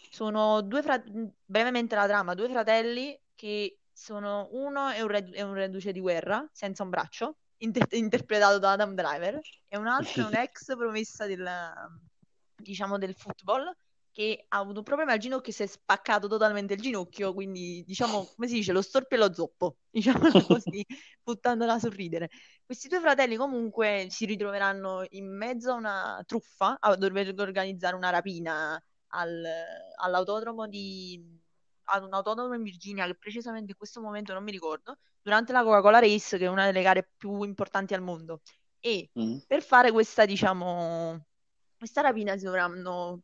[0.09, 5.41] Sono due fratelli, brevemente la trama, due fratelli che sono uno è un, redu- è
[5.41, 10.23] un reduce di guerra, senza un braccio, inter- interpretato da Adam Driver, e un altro
[10.23, 11.45] è un'ex promessa del,
[12.55, 13.73] diciamo, del football
[14.15, 17.83] che ha avuto un problema al ginocchio e si è spaccato totalmente il ginocchio, quindi
[17.85, 20.85] diciamo, come si dice, lo storpio e lo zoppo, diciamo così,
[21.21, 22.29] buttandola a sorridere.
[22.65, 28.09] Questi due fratelli comunque si ritroveranno in mezzo a una truffa, a dover organizzare una
[28.09, 29.43] rapina al-
[29.97, 31.21] all'autodromo di...
[31.85, 35.61] ad un autodromo in Virginia che precisamente in questo momento non mi ricordo, durante la
[35.63, 38.41] Coca-Cola Race, che è una delle gare più importanti al mondo.
[38.79, 39.43] E Mhm.
[39.47, 41.25] per fare questa, diciamo,
[41.77, 43.21] questa rapina si dovranno,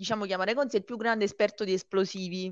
[0.00, 2.50] diciamo, chiamare con sé il più grande esperto di esplosivi,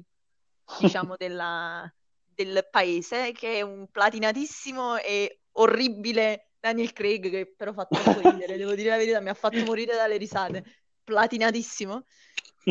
[0.81, 1.91] diciamo, della-
[2.35, 8.59] del paese, che è un platinatissimo e orribile Daniel Craig, che però fa troppo ridere,
[8.59, 10.63] devo dire la verità, mi ha fatto morire dalle risate.
[11.03, 12.05] Platinatissimo.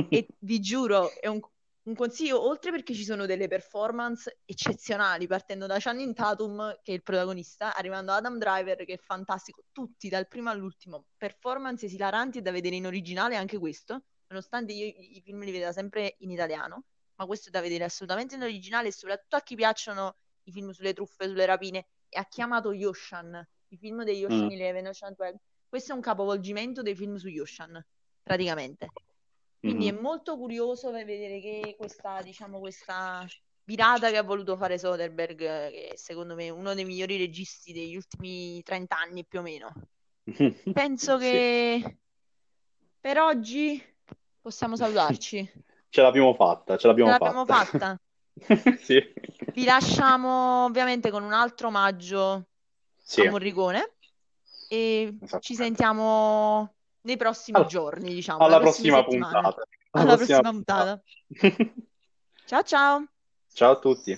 [0.10, 1.40] E vi giuro, è un,
[1.86, 6.96] un consiglio, oltre perché ci sono delle performance eccezionali, partendo da Channing Tatum, che è
[6.96, 12.38] il protagonista, arrivando ad Adam Driver, che è fantastico, tutti dal primo all'ultimo, performance esilaranti
[12.38, 16.32] e da vedere in originale anche questo, nonostante io i film li veda sempre in
[16.32, 16.84] italiano,
[17.16, 20.70] ma questo è da vedere assolutamente in originale e soprattutto a chi piacciono i film
[20.72, 24.52] sulle truffe, sulle rapine, e ha chiamato Yoshan, i film degli Ocean Mm.
[24.52, 25.38] Eleven, Ocean 12.
[25.68, 27.84] Questo è un capovolgimento dei film su Yoshan,
[28.24, 28.90] praticamente.
[29.60, 30.00] Quindi è Mhm.
[30.00, 33.26] molto curioso per vedere che questa, diciamo, questa
[33.66, 37.96] virata che ha voluto fare Soderbergh, che secondo me è uno dei migliori registi degli
[37.98, 39.74] ultimi 30 anni più o meno.
[40.74, 41.26] Penso Sì.
[41.26, 41.98] che
[43.02, 43.84] per oggi
[44.42, 45.52] possiamo salutarci.
[45.90, 47.66] Ce l'abbiamo fatta, ce Ce l'abbiamo l'abbiamo fatta.
[47.66, 48.00] fatta.
[48.78, 49.02] Sì.
[49.52, 52.50] Vi lasciamo ovviamente con un altro omaggio
[52.98, 53.96] Sì, a Morricone
[54.68, 55.56] e ci esattamente.
[55.56, 59.68] sentiamo nei prossimi Alla, giorni, diciamo, alla prossima puntata.
[59.92, 61.02] Alla Alla prossima prossima puntata.
[61.02, 61.04] puntata.
[62.46, 63.08] Ciao ciao!
[63.54, 64.18] Ciao a tutti.